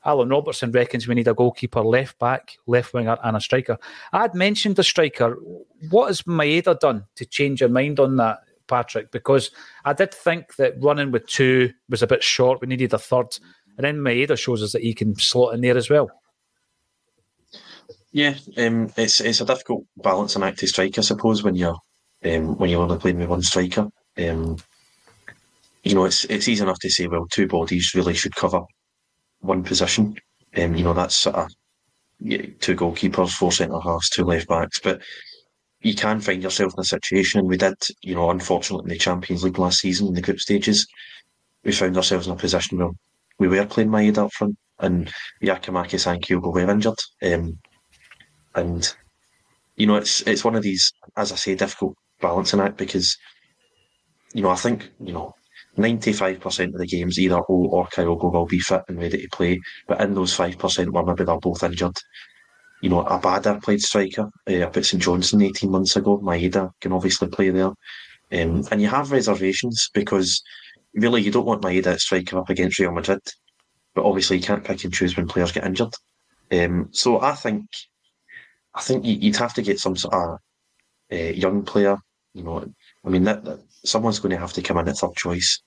[0.06, 3.76] Alan Robertson reckons we need a goalkeeper, left back, left winger, and a striker.
[4.14, 5.36] I'd mentioned the striker.
[5.90, 9.10] What has Maeda done to change your mind on that, Patrick?
[9.10, 9.50] Because
[9.84, 12.62] I did think that running with two was a bit short.
[12.62, 13.38] We needed a third,
[13.76, 16.10] and then Maeda shows us that he can slot in there as well.
[18.10, 21.78] Yeah, um, it's it's a difficult balancing act to strike, I suppose, when you're
[22.24, 23.88] um, when you're only playing with one striker.
[24.18, 24.56] Um,
[25.82, 28.60] you know, it's it's easy enough to say, well, two bodies really should cover
[29.40, 30.16] one position.
[30.56, 31.50] Um, you know, that's sort of
[32.20, 34.78] two goalkeepers, four centre halves, two left backs.
[34.78, 35.02] But
[35.80, 38.98] you can find yourself in a situation, and we did, you know, unfortunately in the
[38.98, 40.86] Champions League last season in the group stages,
[41.64, 42.90] we found ourselves in a position where
[43.38, 45.12] we were playing Maeda up front, and
[45.42, 46.98] Giakoumakis and Kyogo were injured.
[47.22, 47.58] Um,
[48.54, 48.94] and
[49.76, 53.16] you know, it's it's one of these, as I say, difficult balancing act because,
[54.32, 55.34] you know, I think, you know,
[55.76, 59.60] 95% of the games either O or Kyogo will be fit and ready to play,
[59.86, 61.96] but in those 5% where maybe they're both injured,
[62.80, 66.18] you know, a Abada played striker uh, up at St Johnstone 18 months ago.
[66.18, 67.66] Maeda can obviously play there.
[68.32, 70.42] Um, and you have reservations because
[70.94, 73.20] really you don't want Maeda at striker up against Real Madrid,
[73.94, 75.94] but obviously you can't pick and choose when players get injured.
[76.50, 77.64] Um, so I think
[78.74, 80.38] I think you'd have to get some sort of
[81.12, 81.96] uh, young player
[82.34, 82.64] you know,
[83.04, 85.62] I mean that, that someone's going to have to come in at third choice,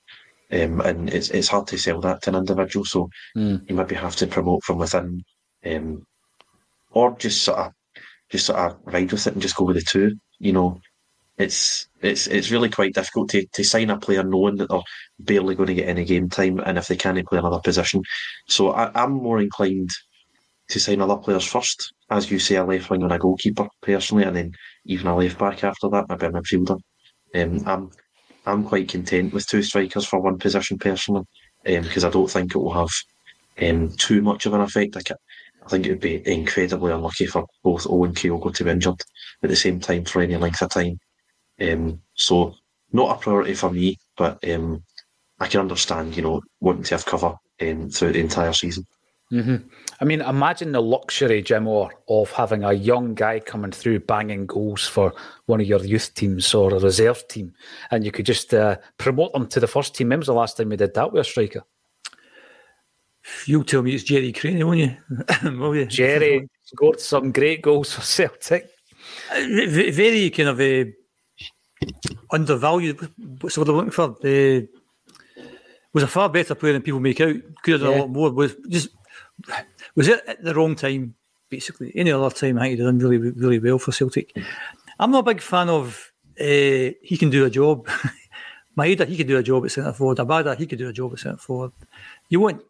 [0.51, 2.85] um, and it's it's hard to sell that to an individual.
[2.85, 3.67] So mm.
[3.69, 5.23] you maybe have to promote from within,
[5.65, 6.05] um,
[6.91, 7.71] or just sort of
[8.31, 10.15] just sort of ride with it and just go with the two.
[10.39, 10.79] You know,
[11.37, 14.81] it's it's it's really quite difficult to, to sign a player knowing that they're
[15.19, 18.01] barely going to get any game time, and if they can't play another position.
[18.47, 19.89] So I, I'm more inclined
[20.69, 24.23] to sign other players first, as you say, a left wing and a goalkeeper personally,
[24.23, 24.51] and then
[24.85, 26.79] even a left back after that, a midfielder.
[27.35, 27.91] Um, I'm
[28.45, 31.23] I'm quite content with two strikers for one position personally,
[31.63, 32.89] because um, I don't think it will have
[33.61, 34.97] um, too much of an effect.
[34.97, 35.17] I, can,
[35.65, 39.01] I think it would be incredibly unlucky for both Owen and Kyogo to be injured
[39.41, 40.99] at the same time for any length of time.
[41.59, 42.53] Um, so
[42.91, 44.83] not a priority for me, but um,
[45.39, 48.85] I can understand, you know, wanting to have cover um, through the entire season.
[49.31, 49.67] Mm-hmm.
[49.99, 54.45] I mean, imagine the luxury, Jim Orr, of having a young guy coming through banging
[54.45, 55.13] goals for
[55.47, 57.53] one of your youth teams or a reserve team,
[57.91, 60.09] and you could just uh, promote them to the first team.
[60.09, 61.63] When was the last time we did that with a striker?
[63.47, 64.95] You'll tell me it's Gerry Creaney, won't you?
[65.59, 65.85] Will you?
[65.87, 68.69] Jerry scored some great goals for Celtic.
[69.31, 70.93] very kind of a
[72.31, 73.09] undervalued.
[73.41, 74.15] What's what I'm looking for?
[74.21, 74.67] The
[75.93, 77.35] was a far better player than people make out.
[77.63, 77.97] Could have done yeah.
[77.97, 78.31] a lot more.
[78.31, 78.89] Was just
[79.95, 81.15] was it at the wrong time?
[81.49, 84.35] Basically, any other time, I think he'd done really, really well for Celtic.
[84.99, 86.11] I'm not a big fan of.
[86.39, 87.87] Uh, he can do a job.
[88.77, 90.17] Maeda, he could do a job at centre forward.
[90.17, 91.71] Abada, he could do a job at centre forward.
[92.29, 92.61] You want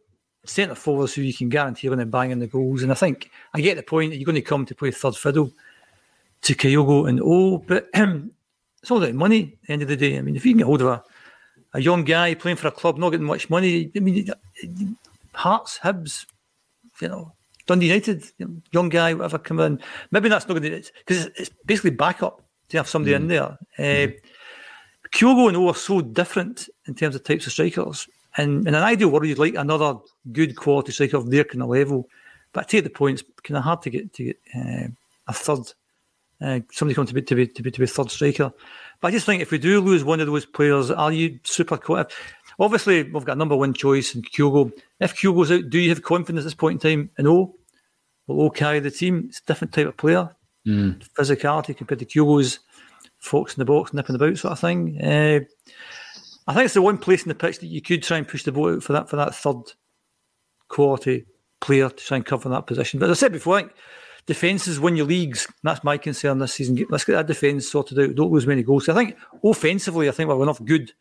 [0.46, 2.84] centre forwards who you can guarantee are going to bang in the goals.
[2.84, 5.16] And I think I get the point that you're going to come to play third
[5.16, 5.52] fiddle
[6.44, 8.32] to Kyogo and O, but um,
[8.82, 10.18] it's all about money at the end of the day.
[10.18, 11.04] I mean, if you can get hold of a,
[11.74, 14.30] a young guy playing for a club, not getting much money, I mean,
[15.34, 16.26] Hearts, Hibs,
[17.02, 17.34] you know,
[17.68, 18.24] Dundee United,
[18.72, 19.80] young guy, whatever, come in.
[20.12, 23.18] Maybe that's not going to, because it's basically backup to have somebody mm.
[23.18, 23.58] in there.
[23.78, 24.20] Uh, mm.
[25.12, 28.08] Kyogo and O are so different in terms of types of strikers.
[28.38, 29.98] And in an ideal world, you'd like another
[30.32, 32.10] good quality striker of their kind of level.
[32.52, 34.88] But I take the point, it's kind of hard to get to get uh,
[35.28, 35.74] a third
[36.42, 38.52] uh, somebody come to be to be to be to be third striker.
[39.00, 41.78] But I just think if we do lose one of those players, are you super?
[42.60, 44.72] Obviously, we've got number one choice in Kyogo.
[45.00, 47.56] If Kyogo's out, do you have confidence at this point in time in O?
[48.28, 49.26] Will O carry the team?
[49.30, 50.36] It's a different type of player.
[50.68, 51.08] Mm.
[51.14, 52.60] Physicality compared to Kyogo's
[53.18, 55.00] folks in the box, nipping about sort of thing.
[55.02, 55.42] Uh,
[56.48, 58.44] I think it's the one place in the pitch that you could try and push
[58.44, 59.74] the ball out for that for that third
[60.70, 61.26] quality
[61.62, 63.00] player to try and cover that position.
[63.00, 63.74] But as I said before, I think
[64.28, 65.48] defences win your leagues.
[65.64, 66.86] That's my concern this season.
[66.90, 68.16] Let's get that defence sorted out.
[68.16, 68.90] Don't lose many goals.
[68.90, 70.94] I think offensively, I think we've enough good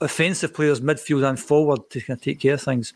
[0.00, 2.94] offensive players, midfield and forward, to kind of take care of things.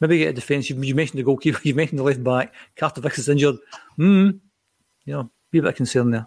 [0.00, 0.70] Maybe get a defence.
[0.70, 1.60] You, you, mentioned the goalkeeper.
[1.64, 2.54] You mentioned the left back.
[2.76, 3.56] Carter Vickers is injured.
[3.96, 4.30] Hmm.
[5.04, 6.26] You know, be a bit concerned there.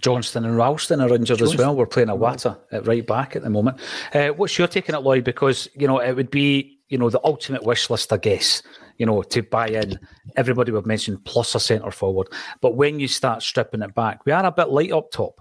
[0.00, 1.60] Johnston and Ralston are injured Johnston.
[1.60, 1.76] as well.
[1.76, 3.78] We're playing Iwata at right back at the moment.
[4.14, 5.22] Uh, what's your taking it, Lloyd?
[5.22, 8.62] Because you know it would be you know the ultimate wish list, I guess
[8.98, 9.98] you know, to buy in
[10.36, 12.28] everybody we've mentioned plus a centre forward.
[12.60, 15.40] But when you start stripping it back, we are a bit light up top.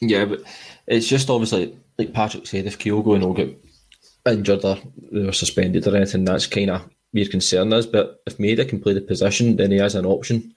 [0.00, 0.42] Yeah, but
[0.88, 3.62] it's just obviously like Patrick said, if Kyogo and all get
[4.26, 4.78] injured or
[5.12, 7.86] they were suspended or anything, that's kind of your concern is.
[7.86, 10.54] But if Maeda can play the position, then he has an option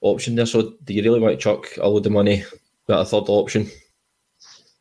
[0.00, 0.46] option there.
[0.46, 2.44] So do you really want to chuck a load of money
[2.88, 3.68] at a third option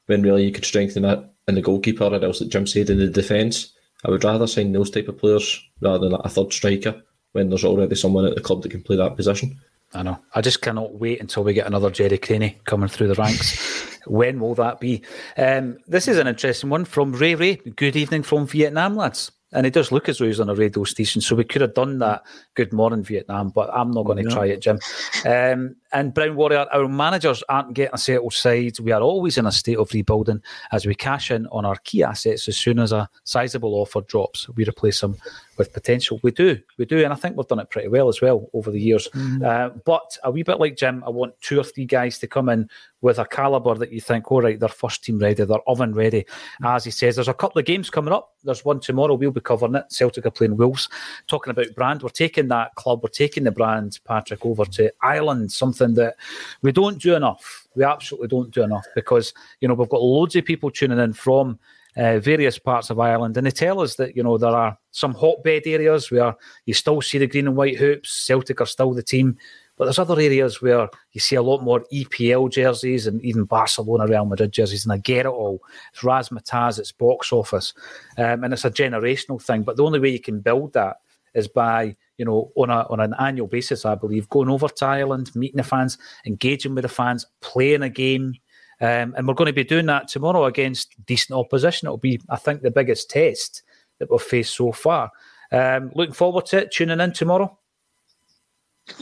[0.07, 2.99] when really you could strengthen that in the goalkeeper or else, like Jim said, in
[2.99, 3.73] the defence?
[4.03, 7.65] I would rather sign those type of players rather than a third striker when there's
[7.65, 9.59] already someone at the club that can play that position.
[9.93, 10.19] I know.
[10.33, 13.97] I just cannot wait until we get another Gerry Creaney coming through the ranks.
[14.07, 15.01] when will that be?
[15.37, 17.55] Um, this is an interesting one from Ray Ray.
[17.55, 19.31] Good evening from Vietnam, lads.
[19.51, 21.73] And it does look as though he's on a radio station, so we could have
[21.73, 22.23] done that.
[22.55, 24.35] Good morning, Vietnam, but I'm not going to yeah.
[24.35, 24.79] try it, Jim.
[25.25, 28.77] Um, and Brown Warrior, our managers aren't getting a settled side.
[28.79, 30.41] We are always in a state of rebuilding
[30.73, 34.49] as we cash in on our key assets as soon as a sizable offer drops.
[34.49, 35.15] We replace them
[35.57, 36.19] with potential.
[36.23, 38.71] We do, we do, and I think we've done it pretty well as well over
[38.71, 39.07] the years.
[39.13, 39.43] Mm.
[39.43, 42.49] Uh, but a wee bit like Jim, I want two or three guys to come
[42.49, 42.69] in
[43.01, 46.25] with a calibre that you think, all right, they're first team ready, they're oven ready.
[46.63, 48.33] As he says, there's a couple of games coming up.
[48.43, 49.13] There's one tomorrow.
[49.13, 49.91] We'll be covering it.
[49.91, 50.89] Celtic are playing Wolves.
[51.27, 55.51] Talking about brand, we're taking that club, we're taking the brand, Patrick, over to Ireland.
[55.51, 56.15] Something something that
[56.61, 57.67] we don't do enough.
[57.75, 61.13] We absolutely don't do enough because you know we've got loads of people tuning in
[61.13, 61.59] from
[61.97, 65.13] uh, various parts of Ireland, and they tell us that you know there are some
[65.13, 66.33] hotbed areas where
[66.65, 68.09] you still see the green and white hoops.
[68.11, 69.37] Celtic are still the team,
[69.75, 74.07] but there's other areas where you see a lot more EPL jerseys and even Barcelona,
[74.07, 75.61] Real Madrid jerseys, and I get it all.
[75.91, 77.73] It's razzmatazz, it's box office,
[78.17, 79.63] um, and it's a generational thing.
[79.63, 80.97] But the only way you can build that
[81.33, 84.85] is by you know, on a on an annual basis, I believe, going over to
[84.85, 88.35] Ireland, meeting the fans, engaging with the fans, playing a game.
[88.79, 91.87] Um, and we're going to be doing that tomorrow against decent opposition.
[91.87, 93.63] It'll be, I think, the biggest test
[93.99, 95.09] that we've faced so far.
[95.51, 97.57] Um, looking forward to it, tuning in tomorrow.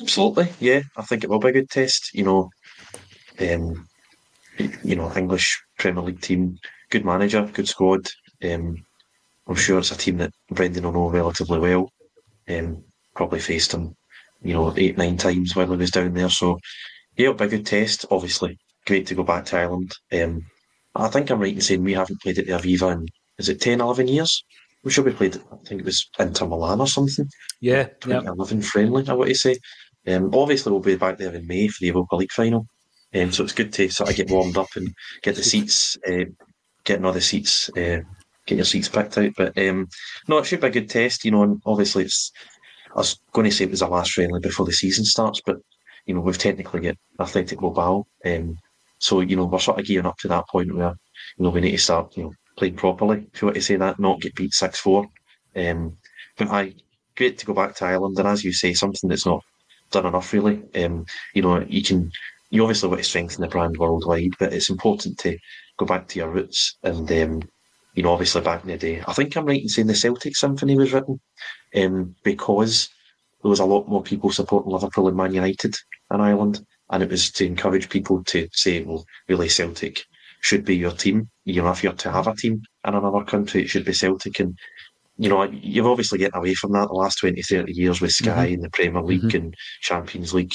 [0.02, 0.82] Absolutely, yeah.
[0.96, 2.14] I think it will be a good test.
[2.14, 2.50] You know,
[3.40, 3.88] um,
[4.84, 6.58] you know, English Premier League team,
[6.90, 8.08] good manager, good squad.
[8.44, 8.84] Um,
[9.48, 11.92] I'm sure it's a team that Brendan will know relatively well.
[12.48, 12.84] Um,
[13.16, 13.96] probably faced him,
[14.42, 16.30] you know, eight, nine times while he was down there.
[16.30, 16.60] So,
[17.18, 18.06] yeah, it'll be a good test.
[18.10, 19.94] Obviously, great to go back to Ireland.
[20.12, 20.46] Um,
[20.96, 23.62] I think I'm right in saying we haven't played at the Aviva in, is it
[23.62, 24.44] 10, 11 years?
[24.84, 27.30] We should be played, I think it was Inter Milan or something.
[27.62, 27.86] Yeah.
[28.02, 28.66] 2011 yep.
[28.66, 29.58] friendly, I want to say.
[30.08, 32.68] Um, obviously, we'll be back there in May for the Europa League final.
[33.16, 36.26] Um, so it's good to sort of get warmed up and get the seats, uh,
[36.84, 38.00] getting all the seats, uh,
[38.46, 39.32] get your seats picked out.
[39.38, 39.88] But um,
[40.28, 41.44] no, it should be a good test, you know.
[41.44, 42.32] And obviously, it's
[42.96, 45.58] I was going to say it was the last friendly before the season starts, but
[46.06, 48.58] you know we've technically got Athletic Bilbao, um,
[49.00, 50.96] so you know we're sort of gearing up to that point where
[51.38, 53.28] you know we need to start you know playing properly.
[53.34, 55.08] If you want to say that, not get beat six four.
[55.56, 55.98] Um,
[56.38, 56.74] but I
[57.16, 59.44] great to go back to Ireland, and as you say, something that's not
[59.92, 60.64] done enough really.
[60.76, 62.12] Um, you know, you can
[62.50, 65.38] you obviously want to strengthen the brand worldwide, but it's important to
[65.78, 67.42] go back to your roots and um,
[67.96, 69.04] you know, obviously back in the day.
[69.08, 71.20] I think I'm right in saying the Celtic Symphony was written
[71.76, 72.90] um, because
[73.42, 75.76] there was a lot more people supporting Liverpool and Man United
[76.12, 80.06] in Ireland, and it was to encourage people to say, well, really Celtic
[80.44, 81.30] should be your team.
[81.46, 84.40] You know, if you're to have a team in another country, it should be Celtic.
[84.40, 84.58] And
[85.18, 88.48] you know, you've obviously getting away from that the last 20, 30 years with Sky
[88.48, 88.54] mm-hmm.
[88.56, 89.38] and the Premier League mm-hmm.
[89.38, 90.54] and Champions League.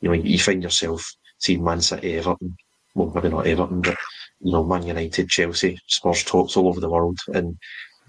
[0.00, 1.04] You know, you find yourself
[1.38, 2.56] seeing Man City, Everton,
[2.94, 3.96] well, maybe not Everton, but,
[4.40, 7.18] you know, Man United, Chelsea, Spurs talks all over the world.
[7.34, 7.58] And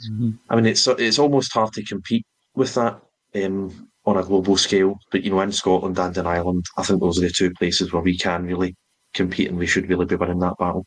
[0.10, 0.32] mm-hmm.
[0.50, 3.02] I mean, it's it's almost hard to compete with that
[3.36, 5.00] um, on a global scale.
[5.12, 7.92] But, you know, in Scotland and in Ireland, I think those are the two places
[7.92, 8.76] where we can really
[9.14, 10.86] compete and we should really be winning that battle.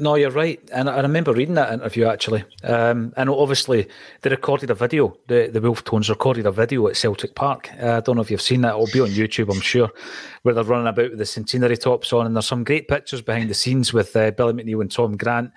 [0.00, 2.44] No, you're right, and I remember reading that interview actually.
[2.62, 3.88] Um, and obviously,
[4.22, 5.18] they recorded a video.
[5.26, 7.68] The the Wolfe Tones recorded a video at Celtic Park.
[7.82, 8.74] Uh, I don't know if you've seen that.
[8.74, 9.90] It'll be on YouTube, I'm sure,
[10.42, 13.50] where they're running about with the centenary tops on, and there's some great pictures behind
[13.50, 15.50] the scenes with uh, Billy McNeill and Tom Grant.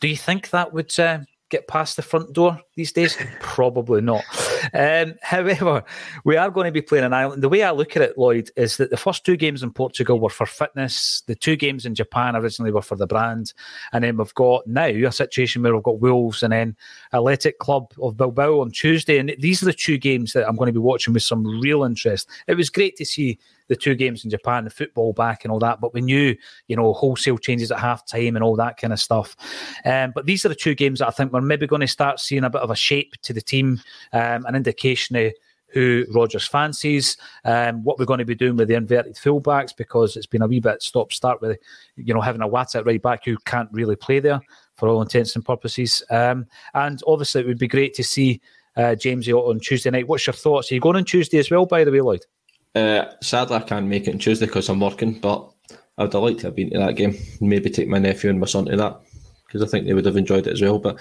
[0.00, 1.20] Do you think that would uh,
[1.54, 3.16] get past the front door these days?
[3.40, 4.24] Probably not.
[4.72, 5.84] Um, however,
[6.24, 7.42] we are going to be playing an island.
[7.42, 10.18] The way I look at it, Lloyd, is that the first two games in Portugal
[10.18, 11.22] were for fitness.
[11.26, 13.52] The two games in Japan originally were for the brand.
[13.92, 16.76] And then we've got now a situation where we've got Wolves and then
[17.12, 19.18] Athletic Club of Bilbao on Tuesday.
[19.18, 21.84] And these are the two games that I'm going to be watching with some real
[21.84, 22.28] interest.
[22.48, 23.38] It was great to see
[23.68, 25.80] the two games in Japan, the football back and all that.
[25.80, 26.36] But we knew,
[26.68, 29.36] you know, wholesale changes at half time and all that kind of stuff.
[29.84, 32.20] Um, but these are the two games that I think we're maybe going to start
[32.20, 33.80] seeing a bit of a shape to the team,
[34.12, 35.32] um, an indication of
[35.74, 40.16] who Rodgers fancies, um, what we're going to be doing with the inverted fullbacks because
[40.16, 41.58] it's been a wee bit stop start with,
[41.96, 44.40] you know, having a Watt at right back who can't really play there
[44.76, 46.02] for all intents and purposes.
[46.10, 48.40] Um, and obviously, it would be great to see
[48.76, 50.06] uh, James on Tuesday night.
[50.06, 50.70] What's your thoughts?
[50.70, 52.24] Are you going on Tuesday as well, by the way, Lloyd?
[52.74, 55.50] Uh, sadly, I can't make it on Tuesday because I'm working, but
[55.96, 57.16] I would have liked to have been to that game.
[57.40, 59.00] Maybe take my nephew and my son to that
[59.46, 60.78] because I think they would have enjoyed it as well.
[60.78, 60.96] But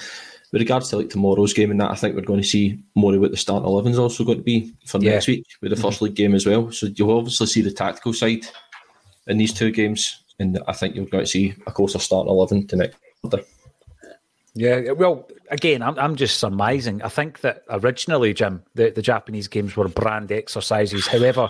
[0.52, 3.16] with regards to like tomorrow's game and that, I think we're going to see more
[3.16, 5.12] of what the start 11 is also going to be for yeah.
[5.12, 6.06] next week with the 1st mm-hmm.
[6.06, 6.72] league game as well.
[6.72, 8.46] So you'll obviously see the tactical side
[9.26, 12.68] in these two games, and I think you're going to see a closer start 11
[12.68, 12.98] to next.
[14.56, 17.02] Yeah, well, again, I'm, I'm just surmising.
[17.02, 21.08] I think that originally, Jim, the, the Japanese games were brand exercises.
[21.08, 21.50] However,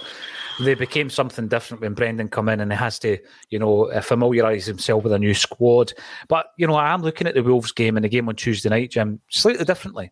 [0.61, 3.17] they became something different when Brendan come in and he has to,
[3.49, 5.91] you know, uh, familiarise himself with a new squad.
[6.29, 8.91] But, you know, I'm looking at the Wolves game and the game on Tuesday night,
[8.91, 10.11] Jim, slightly differently.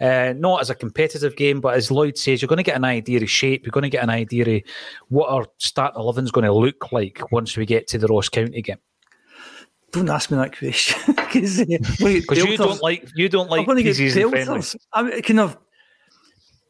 [0.00, 2.86] Uh, not as a competitive game, but as Lloyd says, you're going to get an
[2.86, 3.66] idea of shape.
[3.66, 4.62] You're going to get an idea of
[5.08, 8.30] what our start 11 is going to look like once we get to the Ross
[8.30, 8.78] County game.
[9.92, 13.60] Don't ask me that question because uh, you don't like you don't like.
[13.60, 14.76] I'm going to get pelters.
[14.92, 15.58] I mean, kind of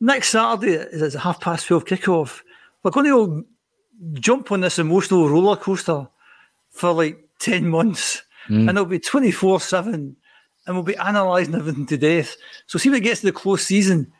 [0.01, 2.41] next Saturday is a half past twelve kickoff.
[2.83, 3.45] We're going to go
[4.15, 6.09] jump on this emotional roller coaster
[6.71, 8.61] for like ten months, mm.
[8.61, 10.17] and it'll be twenty four seven,
[10.67, 12.37] and we'll be analysing everything to death.
[12.67, 14.11] So see when it gets to the close season,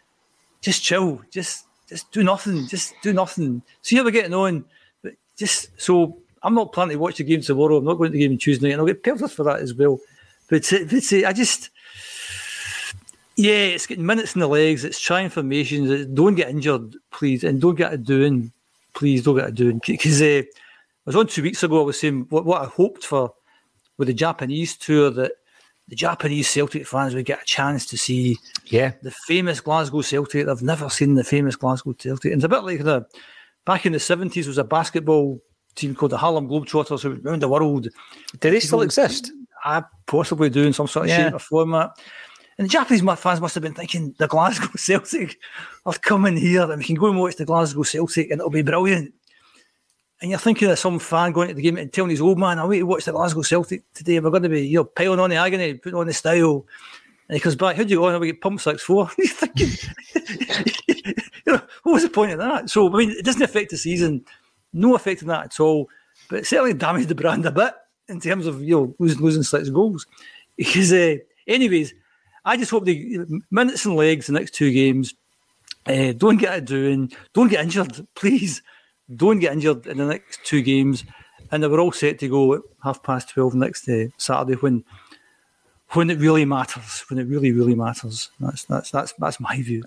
[0.61, 3.63] just chill, just just do nothing, just do nothing.
[3.81, 4.65] See how we're getting on,
[5.03, 7.77] but just so I'm not planning to watch the game tomorrow.
[7.77, 9.61] I'm not going to the game on Tuesday night, and I'll get pelters for that
[9.61, 9.99] as well.
[10.49, 11.71] But, uh, but uh, I just,
[13.37, 14.85] yeah, it's getting minutes in the legs.
[14.85, 15.91] It's trying formations.
[15.91, 18.53] Uh, don't get injured, please, and don't get it doing,
[18.95, 19.23] please.
[19.23, 21.81] Don't get it doing because uh, I was on two weeks ago.
[21.81, 23.33] I was saying what, what I hoped for
[23.99, 25.33] with the Japanese tour that
[25.89, 30.47] the Japanese Celtic fans would get a chance to see yeah the famous Glasgow Celtic.
[30.47, 32.33] They've never seen the famous Glasgow Celtic.
[32.33, 33.07] And it's a bit like the
[33.67, 35.41] back in the seventies was a basketball
[35.75, 37.89] team called the Harlem Globetrotters who around the world.
[38.39, 39.33] Do they still exist?
[39.65, 41.25] I possibly do in some sort of yeah.
[41.25, 41.91] shape or format.
[42.59, 45.39] And the Japanese fans must have been thinking the Glasgow Celtic
[45.87, 48.63] are coming here and we can go and watch the Glasgow Celtic and it'll be
[48.63, 49.15] brilliant.
[50.21, 52.59] And you're thinking of some fan going to the game and telling his old man,
[52.59, 54.21] I wait to watch the Glasgow Celtic today.
[54.21, 56.67] We're going to be, you know, piling on the agony, putting on the style.
[57.29, 58.05] And he comes back, how do you?
[58.05, 59.11] And we get pumped 6 4.
[59.19, 59.71] You're thinking,
[61.47, 62.69] you know, what was the point of that?
[62.69, 64.27] So, I mean, it doesn't affect the season
[64.73, 65.89] no effect on that at all,
[66.29, 67.75] but it certainly damaged the brand a bit
[68.09, 70.07] in terms of you know losing losing six goals.
[70.57, 71.17] Because, uh,
[71.47, 71.95] anyways,
[72.45, 75.15] I just hope the minutes and legs the next two games.
[75.87, 77.11] Uh, don't get doing.
[77.33, 78.61] Don't get injured, please.
[79.17, 81.05] Don't get injured in the next two games.
[81.51, 84.85] And they were all set to go at half past twelve next uh, Saturday when
[85.93, 88.31] when it really matters, when it really, really matters.
[88.39, 89.83] That's that's that's that's my view.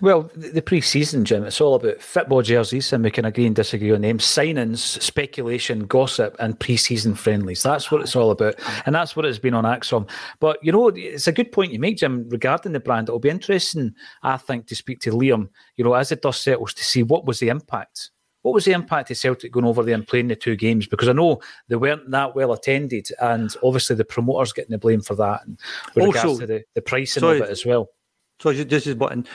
[0.00, 3.92] Well, the pre-season, Jim, it's all about football jerseys, and we can agree and disagree
[3.92, 7.62] on names, signings, speculation, gossip, and pre-season friendlies.
[7.62, 10.08] That's what it's all about, and that's what it's been on ACSOM.
[10.40, 13.08] But you know, it's a good point you make, Jim, regarding the brand.
[13.08, 15.48] It'll be interesting, I think, to speak to Liam.
[15.76, 18.10] You know, as the dust settles, to see what was the impact
[18.46, 20.86] What was the impact of Celtic going over there and playing the two games?
[20.86, 25.00] Because I know they weren't that well attended, and obviously the promoters getting the blame
[25.00, 25.58] for that, and
[25.96, 27.88] with also, regards to the, the pricing sorry, of it as well.
[28.38, 29.26] So this is button.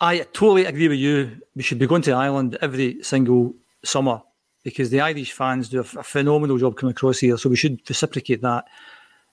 [0.00, 1.42] I totally agree with you.
[1.54, 3.54] We should be going to Ireland every single
[3.84, 4.22] summer
[4.64, 7.36] because the Irish fans do a, a phenomenal job coming across here.
[7.36, 8.64] So we should reciprocate that,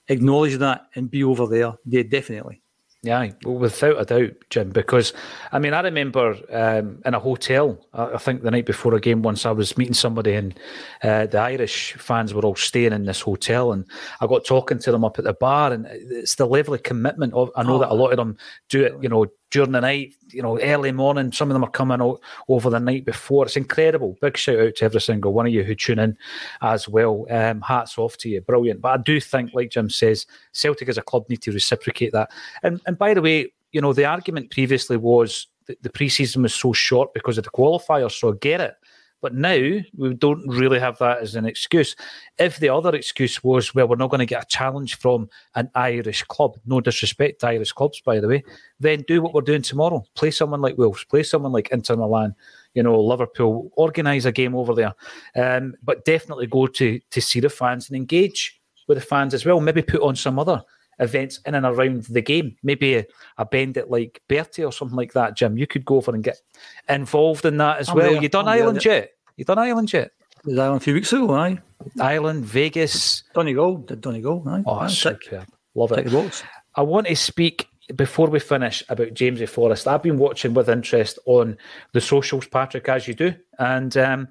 [0.09, 1.75] acknowledge that, and be over there.
[1.85, 2.61] Yeah, definitely.
[3.05, 4.69] Yeah, well, without a doubt, Jim.
[4.69, 5.11] Because
[5.51, 7.77] I mean, I remember um, in a hotel.
[7.93, 10.57] I, think the night before a game, once I was meeting somebody, and
[11.03, 13.85] uh, the Irish fans were all staying in this hotel, and
[14.21, 17.33] I got talking to them up at the bar, and it's the level of commitment.
[17.33, 18.37] Of I know oh, that a lot of them
[18.69, 21.31] do it, you know, during the night, you know, early morning.
[21.31, 23.45] Some of them are coming out over the night before.
[23.45, 24.17] It's incredible.
[24.19, 26.17] Big shout out to every single one of you who tune in
[26.63, 27.27] as well.
[27.29, 28.41] Um, hats off to you.
[28.41, 28.81] Brilliant.
[28.81, 32.31] But I do think, like Jim says, Celtic as a club need to reciprocate that.
[32.63, 36.55] And and by the way, you know, the argument previously was that the preseason was
[36.55, 38.75] so short because of the qualifiers, so I get it.
[39.23, 41.95] But now we don't really have that as an excuse.
[42.37, 45.69] If the other excuse was, well, we're not going to get a challenge from an
[45.75, 48.43] Irish club, no disrespect to Irish clubs, by the way,
[48.81, 50.03] then do what we're doing tomorrow.
[50.13, 52.35] Play someone like Wolves, play someone like Inter Milan,
[52.73, 54.93] you know, Liverpool, organise a game over there.
[55.37, 58.59] Um, but definitely go to, to see the fans and engage
[58.89, 59.61] with the fans as well.
[59.61, 60.61] Maybe put on some other
[60.99, 62.55] events in and around the game.
[62.63, 63.05] Maybe a,
[63.37, 65.57] a it like Bertie or something like that, Jim.
[65.57, 66.41] You could go over and get
[66.89, 68.11] involved in that as I'm well.
[68.13, 68.21] There.
[68.21, 68.93] You done I'm Ireland there.
[68.93, 69.11] yet?
[69.37, 70.11] You done Ireland yet?
[70.47, 71.59] Ireland a few weeks ago, aye.
[71.99, 73.23] Ireland, Vegas.
[73.33, 74.63] Donegal, did Donegal, aye.
[74.65, 75.47] Oh, aye, superb.
[75.75, 76.43] Love it.
[76.75, 79.87] I want to speak before we finish about Jamesy Forrest.
[79.87, 81.57] I've been watching with interest on
[81.93, 83.33] the socials, Patrick, as you do.
[83.59, 84.27] And um,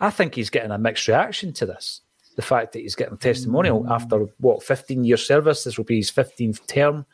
[0.00, 2.00] I think he's getting a mixed reaction to this
[2.36, 5.64] the fact that he's getting testimonial after what 15 year service.
[5.64, 7.06] This will be his 15th term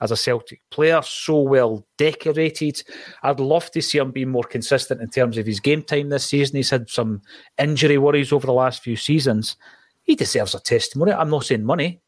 [0.00, 2.82] as a Celtic player, so well decorated.
[3.22, 6.26] I'd love to see him be more consistent in terms of his game time this
[6.26, 6.56] season.
[6.56, 7.20] He's had some
[7.58, 9.56] injury worries over the last few seasons.
[10.02, 11.12] He deserves a testimony.
[11.12, 12.00] I'm not saying money.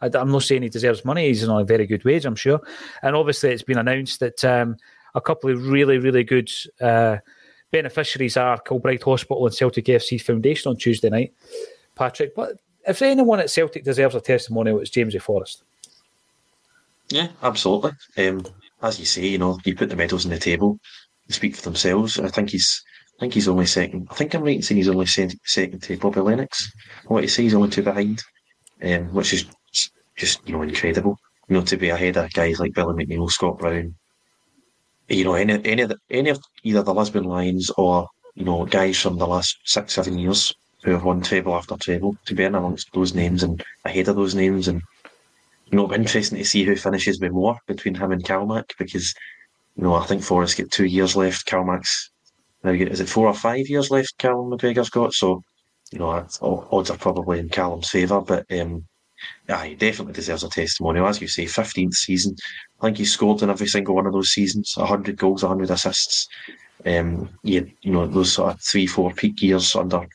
[0.00, 1.28] I'm not saying he deserves money.
[1.28, 2.60] He's on a very good wage, I'm sure.
[3.02, 4.76] And obviously, it's been announced that um,
[5.14, 6.50] a couple of really, really good
[6.80, 7.16] uh,
[7.70, 11.32] beneficiaries are Kilbryde Hospital and Celtic FC Foundation on Tuesday night.
[11.96, 12.34] Patrick.
[12.34, 15.64] But if anyone at Celtic deserves a testimonial, it's Jamesy Forrest.
[17.08, 17.92] Yeah, absolutely.
[18.18, 18.44] Um,
[18.82, 20.78] as you say, you know, you put the medals on the table,
[21.26, 22.18] they speak for themselves.
[22.18, 22.82] I think he's,
[23.18, 24.08] I think he's only second.
[24.10, 26.70] I think I'm right in saying he's only second, to Bobby Lennox.
[27.06, 28.22] What you say, he's only two behind,
[28.82, 29.46] um, which is
[30.16, 31.18] just you know incredible.
[31.48, 33.94] You know, to be ahead of guys like Billy McNeill, Scott Brown,
[35.08, 38.66] you know, any any of the, any of either the Lisbon Lions or you know
[38.66, 40.52] guys from the last six seven years
[40.82, 44.16] who have won table after table, to be in amongst those names and ahead of
[44.16, 44.68] those names.
[44.68, 44.82] And,
[45.66, 48.72] you know, it'll be interesting to see who finishes with more between him and Calmac
[48.78, 49.14] because,
[49.76, 51.46] you know, I think Forrest got two years left.
[51.46, 52.10] Calmac's,
[52.62, 55.12] now is it four or five years left Callum McGregor's got?
[55.12, 55.42] So,
[55.92, 58.86] you know, odds are probably in Callum's favour, but um,
[59.48, 61.06] yeah, he definitely deserves a testimonial.
[61.06, 62.36] As you say, 15th season.
[62.80, 66.28] I think he's scored in every single one of those seasons 100 goals, 100 assists.
[66.84, 70.06] Um, you, you know, those sort of three, four peak years under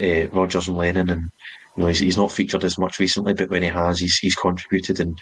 [0.00, 1.30] uh, Rodgers and Lennon, and
[1.76, 4.34] you know he's, he's not featured as much recently, but when he has, he's he's
[4.34, 5.00] contributed.
[5.00, 5.18] And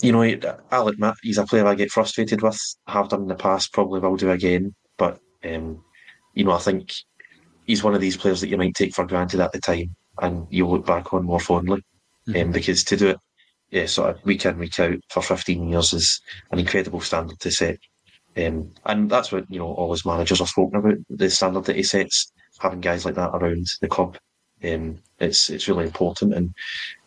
[0.00, 2.58] you know, I'll admit he's a player I get frustrated with.
[2.86, 4.74] Have done in the past, probably will do again.
[4.96, 5.82] But um,
[6.34, 6.92] you know, I think
[7.66, 10.46] he's one of these players that you might take for granted at the time, and
[10.50, 11.82] you'll look back on more fondly.
[12.28, 12.40] Mm-hmm.
[12.40, 13.18] Um, because to do it,
[13.70, 16.20] yeah, sort of week in week out for 15 years is
[16.50, 17.78] an incredible standard to set.
[18.36, 21.76] Um, and that's what you know all his managers have spoken about the standard that
[21.76, 24.16] he sets having guys like that around the club.
[24.62, 26.54] Um, it's it's really important, and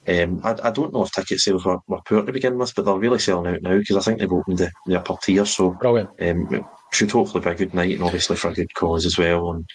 [0.07, 2.85] um, I, I don't know if ticket sales were, were poor to begin with, but
[2.85, 5.45] they're really selling out now because I think they've opened the, the upper tier.
[5.45, 6.09] So brilliant.
[6.21, 9.51] Um, should hopefully be a good night, and obviously for a good cause as well,
[9.51, 9.65] and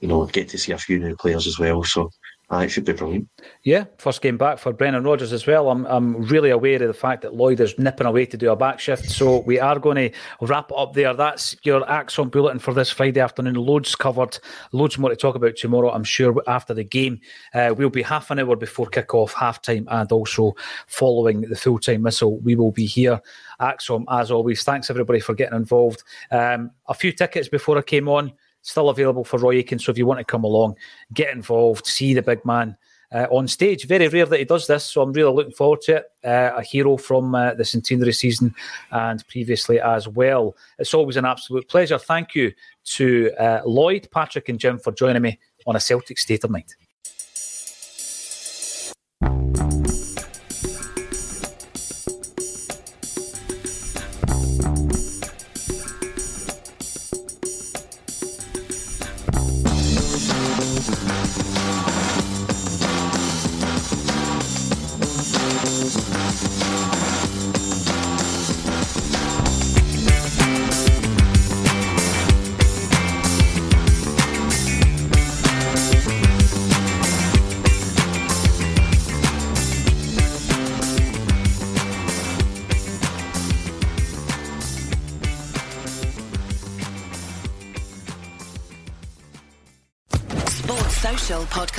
[0.00, 1.82] you know get to see a few new players as well.
[1.84, 2.10] So
[2.52, 3.28] uh, it should be brilliant.
[3.62, 5.70] Yeah, first game back for Brendan Rodgers as well.
[5.70, 8.56] I'm I'm really aware of the fact that Lloyd is nipping away to do a
[8.56, 11.14] back shift, so we are going to wrap up there.
[11.14, 13.54] That's your ACSOM bulletin for this Friday afternoon.
[13.54, 14.38] Loads covered,
[14.72, 15.92] loads more to talk about tomorrow.
[15.92, 17.20] I'm sure after the game,
[17.54, 20.56] uh, we'll be half an hour before kick off, half time, and also
[20.88, 22.40] following the full time whistle.
[22.40, 23.20] We will be here.
[23.60, 24.64] ACSOM, as always.
[24.64, 26.02] Thanks everybody for getting involved.
[26.32, 28.32] Um, a few tickets before I came on
[28.62, 29.78] still available for Roy Aitken.
[29.78, 30.76] So if you want to come along,
[31.12, 32.76] get involved, see the big man
[33.12, 33.86] uh, on stage.
[33.86, 36.04] Very rare that he does this, so I'm really looking forward to it.
[36.24, 38.54] Uh, a hero from uh, the centenary season
[38.90, 40.56] and previously as well.
[40.78, 41.98] It's always an absolute pleasure.
[41.98, 42.52] Thank you
[42.84, 46.74] to uh, Lloyd, Patrick, and Jim for joining me on a Celtic State of Mind.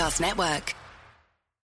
[0.01, 0.80] Podcast Network.